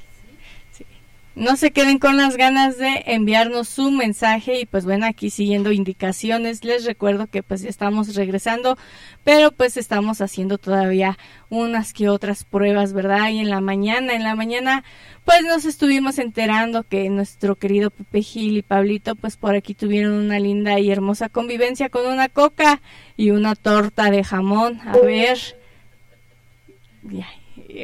No 1.36 1.56
se 1.56 1.72
queden 1.72 1.98
con 1.98 2.16
las 2.16 2.38
ganas 2.38 2.78
de 2.78 3.04
enviarnos 3.08 3.68
su 3.68 3.90
mensaje 3.90 4.60
y 4.60 4.66
pues 4.66 4.86
bueno, 4.86 5.08
aquí 5.08 5.32
siguiendo 5.32 5.72
indicaciones, 5.72 6.64
les 6.64 6.86
recuerdo 6.86 7.26
que 7.26 7.42
pues 7.42 7.64
estamos 7.64 8.14
regresando, 8.16 8.78
pero 9.24 9.52
pues 9.52 9.76
estamos 9.76 10.22
haciendo 10.22 10.60
todavía 10.60 11.18
unas 11.50 11.92
que 11.92 12.08
otras 12.08 12.44
pruebas, 12.44 12.94
¿verdad? 12.94 13.30
Y 13.30 13.40
en 13.40 13.50
la 13.50 13.62
mañana, 13.62 14.14
en 14.14 14.24
la 14.24 14.36
mañana 14.36 14.84
pues 15.26 15.42
nos 15.42 15.66
estuvimos 15.66 16.20
enterando 16.20 16.84
que 16.84 17.10
nuestro 17.10 17.56
querido 17.56 17.90
Pepe 17.90 18.22
Gil 18.22 18.58
y 18.58 18.62
Pablito 18.62 19.16
pues 19.16 19.36
por 19.36 19.56
aquí 19.56 19.74
tuvieron 19.74 20.14
una 20.14 20.38
linda 20.38 20.80
y 20.80 20.92
hermosa 20.92 21.30
convivencia 21.30 21.90
con 21.90 22.06
una 22.06 22.30
coca 22.30 22.80
y 23.18 23.32
una 23.32 23.56
torta 23.56 24.12
de 24.12 24.24
jamón. 24.24 24.80
A 24.86 24.98
ver. 24.98 25.40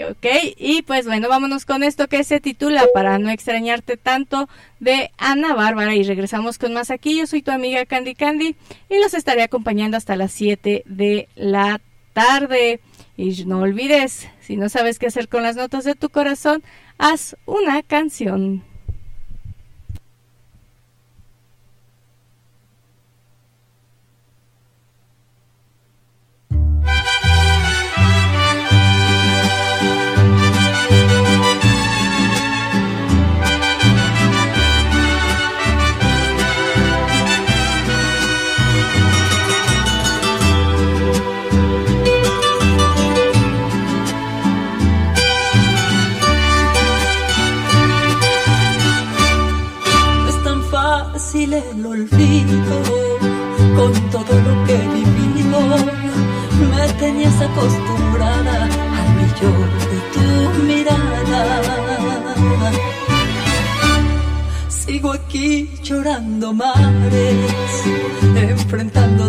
Ok, 0.10 0.26
y 0.58 0.82
pues 0.82 1.06
bueno, 1.06 1.30
vámonos 1.30 1.66
con 1.66 1.84
esto 1.84 2.08
que 2.08 2.24
se 2.24 2.40
titula 2.40 2.86
Para 2.94 3.18
no 3.18 3.30
extrañarte 3.30 3.98
tanto 3.98 4.50
de 4.80 5.12
Ana 5.18 5.54
Bárbara 5.54 5.96
y 5.96 6.04
regresamos 6.04 6.58
con 6.58 6.74
más 6.74 6.92
aquí. 6.92 7.18
Yo 7.18 7.28
soy 7.28 7.42
tu 7.42 7.52
amiga 7.52 7.86
Candy 7.86 8.14
Candy 8.14 8.56
y 8.90 9.00
los 9.00 9.14
estaré 9.14 9.42
acompañando 9.44 9.98
hasta 9.98 10.16
las 10.16 10.32
7 10.32 10.84
de 10.86 11.30
la 11.36 11.82
tarde. 12.14 12.82
Y 13.18 13.46
no 13.46 13.60
olvides, 13.60 14.30
si 14.42 14.58
no 14.58 14.70
sabes 14.70 15.00
qué 15.00 15.08
hacer 15.08 15.28
con 15.28 15.44
las 15.44 15.56
notas 15.56 15.84
de 15.84 15.96
tu 15.96 16.10
corazón, 16.10 16.64
haz 16.98 17.36
una 17.46 17.82
canción. 17.84 18.64
Fácil 51.40 51.54
el 51.54 51.86
olvido 51.86 52.84
con 53.76 53.94
todo 54.12 54.34
lo 54.42 54.66
que 54.66 54.74
he 54.74 54.88
vivido. 54.88 55.60
Me 56.70 56.94
tenías 57.00 57.42
acostumbrada 57.42 58.64
al 58.64 59.08
brillo 59.16 59.52
de 59.90 59.98
tu 60.14 60.26
mirada. 60.64 61.10
Sigo 64.68 65.12
aquí 65.14 65.70
llorando 65.84 66.54
mares, 66.54 67.84
enfrentando 68.36 69.24